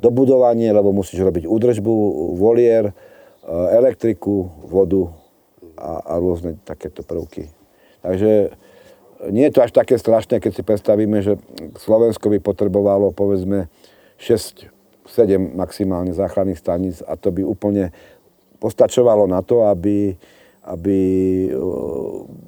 dobudovanie, 0.00 0.72
lebo 0.72 0.92
musíš 0.92 1.24
robiť 1.24 1.44
údržbu, 1.48 1.92
volier, 2.36 2.90
e, 2.90 2.94
elektriku, 3.72 4.48
vodu 4.68 5.12
a, 5.76 6.00
a 6.04 6.12
rôzne 6.20 6.60
takéto 6.64 7.04
prvky. 7.04 7.48
Takže 8.04 8.52
nie 9.32 9.48
je 9.48 9.54
to 9.54 9.64
až 9.64 9.72
také 9.72 9.96
strašné, 9.96 10.40
keď 10.40 10.52
si 10.52 10.62
predstavíme, 10.66 11.24
že 11.24 11.40
Slovensko 11.80 12.28
by 12.28 12.38
potrebovalo 12.44 13.16
povedzme 13.16 13.72
6, 14.20 14.68
7 15.08 15.56
maximálne 15.56 16.12
záchranných 16.12 16.60
staníc 16.60 16.96
a 17.04 17.16
to 17.16 17.32
by 17.32 17.40
úplne 17.40 17.92
postačovalo 18.60 19.28
na 19.28 19.40
to, 19.40 19.64
aby, 19.68 20.16
aby 20.64 20.98
e, 21.46 21.50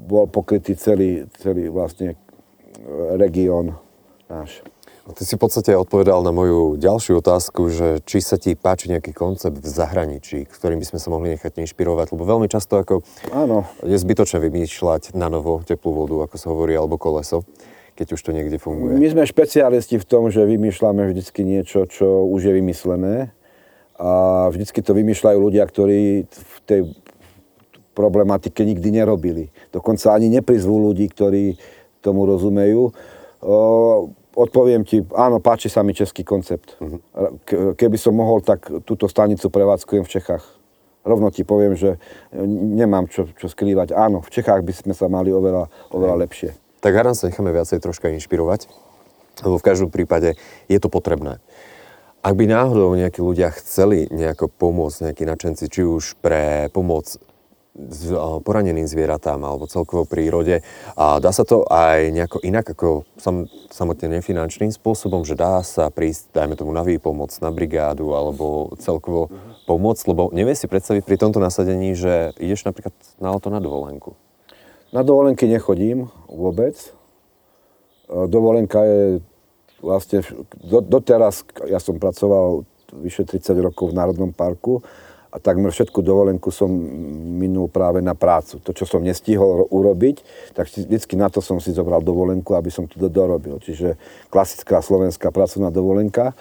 bol 0.08 0.26
pokrytý 0.32 0.72
celý, 0.74 1.28
celý 1.36 1.68
vlastne 1.68 2.16
región 3.16 3.76
náš. 4.30 4.62
Ty 5.06 5.22
si 5.22 5.38
v 5.38 5.42
podstate 5.46 5.70
odpovedal 5.70 6.18
na 6.26 6.34
moju 6.34 6.74
ďalšiu 6.82 7.22
otázku, 7.22 7.70
že 7.70 8.02
či 8.02 8.18
sa 8.18 8.42
ti 8.42 8.58
páči 8.58 8.90
nejaký 8.90 9.14
koncept 9.14 9.54
v 9.54 9.68
zahraničí, 9.70 10.50
ktorým 10.50 10.82
by 10.82 10.86
sme 10.90 10.98
sa 10.98 11.08
mohli 11.14 11.38
nechať 11.38 11.62
inšpirovať, 11.62 12.10
lebo 12.10 12.26
veľmi 12.26 12.50
často 12.50 12.74
ako 12.74 13.06
Áno. 13.30 13.62
je 13.86 13.94
zbytočné 13.94 14.42
vymýšľať 14.42 15.14
na 15.14 15.30
novo 15.30 15.62
teplú 15.62 15.94
vodu, 15.94 16.26
ako 16.26 16.34
sa 16.34 16.50
hovorí, 16.50 16.74
alebo 16.74 16.98
koleso, 16.98 17.46
keď 17.94 18.18
už 18.18 18.20
to 18.26 18.34
niekde 18.34 18.58
funguje. 18.58 18.98
My 18.98 19.06
sme 19.06 19.30
špecialisti 19.30 19.94
v 19.94 20.06
tom, 20.10 20.26
že 20.34 20.42
vymýšľame 20.42 21.06
vždycky 21.14 21.46
niečo, 21.46 21.86
čo 21.86 22.26
už 22.26 22.50
je 22.50 22.52
vymyslené 22.58 23.30
a 23.94 24.10
vždycky 24.50 24.82
to 24.82 24.90
vymýšľajú 24.90 25.38
ľudia, 25.38 25.62
ktorí 25.70 26.26
v 26.26 26.58
tej 26.66 26.80
problematike 27.97 28.61
nikdy 28.61 29.01
nerobili. 29.01 29.49
Dokonca 29.72 30.12
ani 30.12 30.28
neprizvú 30.28 30.92
ľudí, 30.92 31.09
ktorí 31.09 31.57
tomu 32.05 32.28
rozumejú 32.28 32.92
odpoviem 34.36 34.84
ti, 34.84 35.01
áno, 35.16 35.40
páči 35.40 35.72
sa 35.72 35.80
mi 35.80 35.97
český 35.97 36.20
koncept. 36.20 36.76
Keby 37.49 37.97
som 37.97 38.12
mohol, 38.12 38.44
tak 38.44 38.68
túto 38.84 39.09
stanicu 39.09 39.49
prevádzkujem 39.49 40.05
v 40.05 40.12
Čechách. 40.12 40.44
Rovno 41.07 41.32
ti 41.32 41.47
poviem, 41.47 41.72
že 41.72 41.97
nemám 42.44 43.09
čo, 43.09 43.30
čo 43.32 43.49
skrývať. 43.49 43.97
Áno, 43.97 44.20
v 44.20 44.28
Čechách 44.28 44.61
by 44.61 44.72
sme 44.76 44.92
sa 44.92 45.09
mali 45.09 45.32
oveľa, 45.32 45.72
oveľa 45.88 46.28
lepšie. 46.28 46.53
Tak 46.84 46.92
hádam 46.92 47.16
sa 47.16 47.32
necháme 47.32 47.55
viacej 47.57 47.80
troška 47.80 48.12
inšpirovať, 48.12 48.68
lebo 49.40 49.57
v 49.57 49.66
každom 49.66 49.88
prípade 49.88 50.36
je 50.68 50.78
to 50.78 50.92
potrebné. 50.92 51.40
Ak 52.20 52.34
by 52.34 52.44
náhodou 52.51 52.92
nejakí 52.99 53.22
ľudia 53.22 53.55
chceli 53.55 54.11
nejako 54.11 54.51
pomôcť, 54.51 55.11
nejakí 55.11 55.24
načenci, 55.24 55.70
či 55.70 55.86
už 55.86 56.18
pre 56.18 56.68
pomoc 56.74 57.07
poraneným 58.41 58.89
zvieratám 58.89 59.37
alebo 59.45 59.68
celkovo 59.68 60.09
prírode. 60.09 60.64
A 60.97 61.20
dá 61.20 61.31
sa 61.31 61.45
to 61.45 61.68
aj 61.68 62.09
nejako 62.09 62.39
inak 62.41 62.72
ako 62.72 63.05
sam, 63.20 63.47
samotne 63.68 64.16
nefinančným 64.16 64.72
spôsobom, 64.72 65.22
že 65.29 65.37
dá 65.37 65.61
sa 65.61 65.93
prísť, 65.93 66.33
dajme 66.33 66.57
tomu, 66.57 66.72
na 66.72 66.81
výpomoc, 66.81 67.37
na 67.45 67.53
brigádu 67.53 68.16
alebo 68.16 68.72
celkovo 68.81 69.29
pomôcť, 69.68 70.05
lebo 70.09 70.33
nevie 70.33 70.57
si 70.57 70.64
predstaviť 70.64 71.05
pri 71.05 71.20
tomto 71.20 71.37
nasadení, 71.37 71.93
že 71.93 72.33
ideš 72.41 72.64
napríklad 72.64 72.97
na 73.20 73.29
auto 73.29 73.53
na 73.53 73.61
dovolenku. 73.61 74.16
Na 74.95 75.05
dovolenky 75.05 75.45
nechodím 75.45 76.09
vôbec. 76.31 76.79
Dovolenka 78.09 78.87
je 78.87 79.20
vlastne, 79.83 80.22
doteraz, 80.64 81.45
ja 81.66 81.83
som 81.83 81.99
pracoval 81.99 82.64
vyše 82.95 83.27
30 83.27 83.66
rokov 83.66 83.91
v 83.91 83.99
Národnom 83.99 84.31
parku, 84.31 84.81
a 85.31 85.37
takmer 85.43 85.74
všetku 85.74 86.01
dovolenku 86.01 86.49
som 86.55 86.70
minul 87.37 87.66
práve 87.66 87.99
na 88.01 88.14
prácu. 88.14 88.62
To, 88.62 88.70
čo 88.70 88.87
som 88.87 89.03
nestihol 89.03 89.66
urobiť, 89.68 90.22
tak 90.55 90.70
vždycky 90.70 91.18
na 91.18 91.27
to 91.29 91.43
som 91.43 91.59
si 91.59 91.74
zobral 91.74 92.01
dovolenku, 92.01 92.55
aby 92.55 92.70
som 92.70 92.87
to 92.87 92.97
dorobil. 93.11 93.59
Čiže 93.59 93.99
klasická 94.31 94.81
slovenská 94.81 95.35
pracovná 95.35 95.74
dovolenka. 95.74 96.33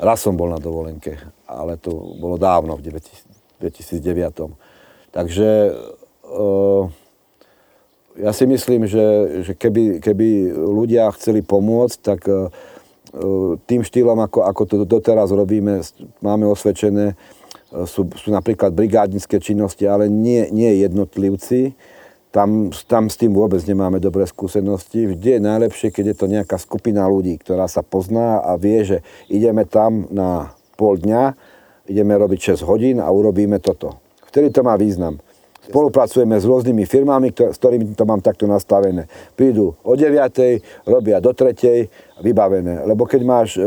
Raz 0.00 0.26
som 0.26 0.34
bol 0.34 0.50
na 0.50 0.58
dovolenke, 0.58 1.20
ale 1.46 1.78
to 1.78 1.94
bolo 2.18 2.34
dávno, 2.34 2.80
v 2.80 2.90
2009. 3.62 4.02
Takže 5.14 5.50
uh, 6.26 6.90
ja 8.18 8.30
si 8.34 8.44
myslím, 8.50 8.90
že, 8.90 9.06
že 9.46 9.52
keby, 9.54 10.02
keby 10.02 10.50
ľudia 10.50 11.06
chceli 11.14 11.46
pomôcť, 11.46 11.98
tak 12.02 12.26
uh, 12.26 12.50
tým 13.70 13.86
štýlom, 13.86 14.18
ako, 14.26 14.42
ako 14.42 14.62
to 14.66 14.74
doteraz 14.82 15.30
robíme, 15.30 15.78
máme 16.18 16.50
osvedčené, 16.50 17.14
sú, 17.86 18.06
sú 18.14 18.28
napríklad 18.30 18.70
brigádnické 18.70 19.40
činnosti, 19.40 19.88
ale 19.88 20.06
nie, 20.06 20.46
nie 20.52 20.82
jednotlivci. 20.84 21.74
Tam, 22.34 22.74
tam 22.90 23.06
s 23.06 23.14
tým 23.14 23.30
vôbec 23.30 23.62
nemáme 23.62 24.02
dobré 24.02 24.26
skúsenosti. 24.26 25.06
Vždy 25.06 25.38
je 25.38 25.40
najlepšie, 25.40 25.88
keď 25.94 26.04
je 26.12 26.16
to 26.18 26.26
nejaká 26.26 26.56
skupina 26.58 27.06
ľudí, 27.06 27.38
ktorá 27.38 27.70
sa 27.70 27.86
pozná 27.86 28.42
a 28.42 28.58
vie, 28.58 28.82
že 28.82 28.98
ideme 29.30 29.62
tam 29.62 30.10
na 30.10 30.50
pol 30.74 30.98
dňa, 30.98 31.34
ideme 31.86 32.14
robiť 32.18 32.58
6 32.58 32.66
hodín 32.66 32.96
a 32.98 33.06
urobíme 33.06 33.62
toto. 33.62 34.02
Vtedy 34.34 34.50
to 34.50 34.66
má 34.66 34.74
význam. 34.74 35.22
Spolupracujeme 35.64 36.36
s 36.36 36.44
rôznymi 36.44 36.84
firmami, 36.84 37.32
s 37.32 37.56
ktorými 37.56 37.96
to 37.96 38.04
mám 38.04 38.20
takto 38.20 38.44
nastavené. 38.44 39.08
Prídu 39.32 39.72
o 39.80 39.92
9, 39.96 40.12
robia 40.84 41.20
do 41.24 41.32
3, 41.32 42.14
vybavené. 42.22 42.86
Lebo 42.86 43.10
keď 43.10 43.20
máš 43.26 43.58
e, 43.58 43.64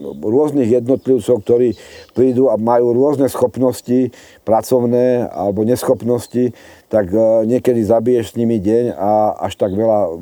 rôznych 0.00 0.80
jednotlivcov, 0.80 1.44
ktorí 1.44 1.76
prídu 2.16 2.48
a 2.48 2.56
majú 2.56 2.96
rôzne 2.96 3.28
schopnosti 3.28 4.08
pracovné 4.48 5.28
alebo 5.28 5.60
neschopnosti, 5.68 6.56
tak 6.88 7.12
e, 7.12 7.44
niekedy 7.44 7.84
zabiješ 7.84 8.32
s 8.32 8.38
nimi 8.40 8.56
deň 8.56 8.96
a 8.96 9.36
až 9.44 9.60
tak 9.60 9.76
veľa 9.76 10.00
e, 10.08 10.12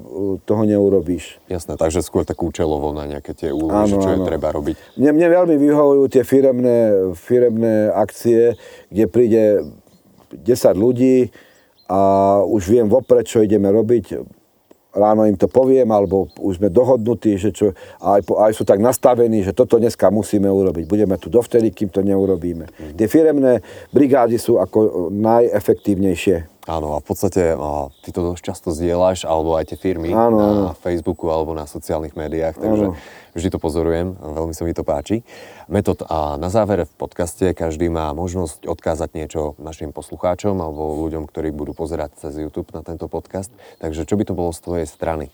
toho 0.42 0.62
neurobíš. 0.66 1.38
Jasné, 1.46 1.78
takže 1.78 2.02
skôr 2.02 2.26
tak 2.26 2.42
účelovo 2.42 2.90
na 2.90 3.06
nejaké 3.06 3.38
tie 3.38 3.54
úlohy, 3.54 3.86
čo 3.86 4.02
áno. 4.02 4.18
je 4.18 4.26
treba 4.26 4.50
robiť. 4.50 4.74
Mne, 4.98 5.10
mne 5.14 5.28
veľmi 5.30 5.54
vyhovujú 5.54 6.02
tie 6.10 6.26
firemné, 6.26 6.78
firemné 7.14 7.94
akcie, 7.94 8.58
kde 8.90 9.04
príde 9.06 9.42
10 10.34 10.74
ľudí 10.78 11.30
a 11.90 11.98
už 12.46 12.70
viem 12.70 12.86
vopred, 12.86 13.26
čo 13.26 13.42
ideme 13.42 13.66
robiť. 13.70 14.22
Ráno 14.90 15.22
im 15.22 15.38
to 15.38 15.46
poviem, 15.46 15.86
alebo 15.94 16.26
už 16.34 16.58
sme 16.58 16.66
dohodnutí, 16.66 17.38
že 17.38 17.54
čo, 17.54 17.70
aj, 18.02 18.26
aj 18.26 18.52
sú 18.58 18.66
tak 18.66 18.82
nastavení, 18.82 19.46
že 19.46 19.54
toto 19.54 19.78
dneska 19.78 20.10
musíme 20.10 20.50
urobiť. 20.50 20.90
Budeme 20.90 21.14
tu 21.14 21.30
dovtedy, 21.30 21.70
kým 21.70 21.94
to 21.94 22.02
neurobíme. 22.02 22.66
Mm. 22.66 22.98
Tie 22.98 23.06
firemné 23.06 23.62
brigády 23.94 24.34
sú 24.34 24.58
ako 24.58 25.10
najefektívnejšie. 25.14 26.49
Áno, 26.68 26.92
a 26.92 27.00
v 27.00 27.06
podstate 27.08 27.56
a, 27.56 27.88
ty 28.04 28.12
to 28.12 28.20
dosť 28.20 28.42
často 28.44 28.68
zdieľaš, 28.68 29.24
alebo 29.24 29.56
aj 29.56 29.72
tie 29.72 29.78
firmy 29.80 30.12
áno, 30.12 30.36
na 30.36 30.48
áno. 30.48 30.64
Facebooku 30.76 31.32
alebo 31.32 31.56
na 31.56 31.64
sociálnych 31.64 32.12
médiách, 32.12 32.60
takže 32.60 32.92
áno. 32.92 33.00
vždy 33.32 33.48
to 33.48 33.58
pozorujem, 33.62 34.12
veľmi 34.20 34.52
sa 34.52 34.68
mi 34.68 34.76
to 34.76 34.84
páči. 34.84 35.24
Metod, 35.72 36.04
a 36.04 36.36
na 36.36 36.52
závere 36.52 36.84
v 36.84 36.94
podcaste 37.00 37.56
každý 37.56 37.88
má 37.88 38.12
možnosť 38.12 38.68
odkázať 38.68 39.16
niečo 39.16 39.56
našim 39.56 39.96
poslucháčom 39.96 40.52
alebo 40.60 41.00
ľuďom, 41.08 41.24
ktorí 41.24 41.48
budú 41.48 41.72
pozerať 41.72 42.20
cez 42.20 42.36
YouTube 42.36 42.68
na 42.76 42.84
tento 42.84 43.08
podcast. 43.08 43.48
Takže 43.80 44.04
čo 44.04 44.20
by 44.20 44.28
to 44.28 44.36
bolo 44.36 44.52
z 44.52 44.60
tvojej 44.60 44.86
strany? 44.90 45.32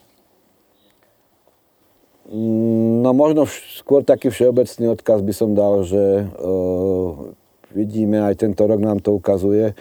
Mm, 2.31 3.07
no 3.07 3.11
možno 3.15 3.47
skôr 3.51 4.03
taký 4.03 4.31
všeobecný 4.31 4.95
odkaz 4.95 5.23
by 5.23 5.35
som 5.35 5.55
dal, 5.55 5.87
že 5.87 6.27
uh, 6.27 7.35
vidíme, 7.71 8.23
aj 8.23 8.47
tento 8.47 8.63
rok 8.67 8.83
nám 8.83 8.99
to 8.99 9.15
ukazuje, 9.15 9.75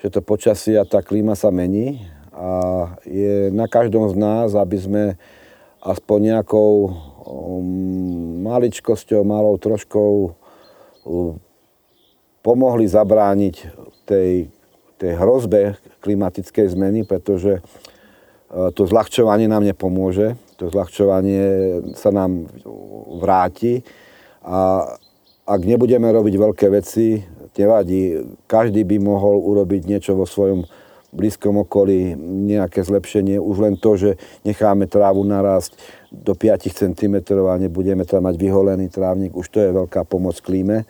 že 0.00 0.08
to 0.08 0.24
počasie 0.24 0.80
a 0.80 0.88
tá 0.88 1.04
klíma 1.04 1.36
sa 1.36 1.52
mení 1.52 2.00
a 2.32 2.50
je 3.04 3.52
na 3.52 3.68
každom 3.68 4.08
z 4.08 4.16
nás, 4.16 4.56
aby 4.56 4.78
sme 4.80 5.04
aspoň 5.80 6.36
nejakou 6.36 6.72
um, 6.88 8.44
maličkosťou, 8.44 9.24
malou 9.24 9.60
troškou 9.60 10.36
pomohli 12.40 12.84
zabrániť 12.88 13.56
tej, 14.04 14.52
tej 14.96 15.12
hrozbe 15.16 15.76
klimatickej 16.04 16.66
zmeny, 16.72 17.04
pretože 17.04 17.60
uh, 17.60 18.72
to 18.72 18.88
zľahčovanie 18.88 19.48
nám 19.48 19.64
nepomôže. 19.64 20.36
to 20.56 20.72
zľahčovanie 20.72 21.44
sa 21.96 22.12
nám 22.12 22.48
vráti 23.20 23.84
a 24.44 24.84
ak 25.44 25.60
nebudeme 25.66 26.08
robiť 26.08 26.34
veľké 26.36 26.66
veci, 26.72 27.20
nevadí, 27.56 28.20
každý 28.46 28.84
by 28.84 28.96
mohol 29.02 29.40
urobiť 29.40 29.82
niečo 29.86 30.12
vo 30.14 30.28
svojom 30.28 30.66
blízkom 31.10 31.58
okolí, 31.66 32.14
nejaké 32.46 32.86
zlepšenie, 32.86 33.42
už 33.42 33.56
len 33.66 33.74
to, 33.74 33.98
že 33.98 34.10
necháme 34.46 34.86
trávu 34.86 35.26
narásť 35.26 35.74
do 36.14 36.38
5 36.38 36.70
cm 36.70 37.14
a 37.34 37.58
nebudeme 37.58 38.06
tam 38.06 38.30
mať 38.30 38.38
vyholený 38.38 38.86
trávnik, 38.90 39.34
už 39.34 39.46
to 39.50 39.58
je 39.58 39.74
veľká 39.74 40.06
pomoc 40.06 40.38
klíme. 40.38 40.86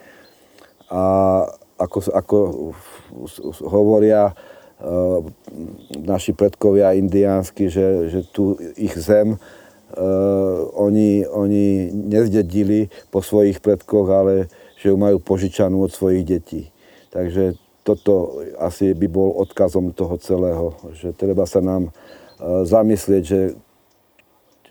A 0.92 1.02
ako, 1.80 1.98
ako 2.12 2.36
hovoria 3.64 4.36
uh, 4.36 5.24
naši 5.96 6.36
predkovia 6.36 6.92
indiánsky, 6.92 7.72
že, 7.72 8.12
že 8.12 8.20
tu 8.28 8.60
ich 8.76 8.92
zem 9.00 9.40
Uh, 9.90 10.70
oni, 10.78 11.26
oni 11.26 11.90
nezdedili 11.90 12.86
po 13.10 13.26
svojich 13.26 13.58
predkoch, 13.58 14.06
ale 14.06 14.46
že 14.80 14.88
ju 14.88 14.96
majú 14.96 15.20
požičanú 15.20 15.84
od 15.84 15.92
svojich 15.92 16.24
detí. 16.24 16.72
Takže 17.12 17.60
toto 17.84 18.40
asi 18.56 18.96
by 18.96 19.06
bol 19.12 19.36
odkazom 19.36 19.92
toho 19.92 20.16
celého, 20.16 20.72
že 20.96 21.12
treba 21.12 21.44
sa 21.44 21.60
nám 21.60 21.92
uh, 21.92 22.64
zamyslieť, 22.64 23.22
že, 23.24 23.42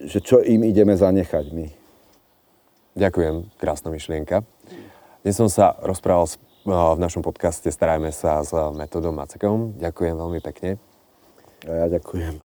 že 0.02 0.20
čo 0.20 0.42
im 0.42 0.66
ideme 0.66 0.98
zanechať 0.98 1.46
my. 1.54 1.68
Ďakujem, 2.98 3.54
krásna 3.62 3.94
myšlienka. 3.94 4.42
Dnes 5.22 5.38
som 5.38 5.46
sa 5.46 5.78
rozprával 5.86 6.26
uh, 6.26 6.98
v 6.98 7.00
našom 7.00 7.22
podcaste 7.22 7.70
Starajme 7.70 8.10
sa 8.10 8.42
s 8.42 8.50
metodom 8.74 9.14
Macekom. 9.14 9.78
Ďakujem 9.78 10.16
veľmi 10.18 10.40
pekne. 10.42 10.82
A 11.70 11.86
ja 11.86 11.88
ďakujem. 11.92 12.49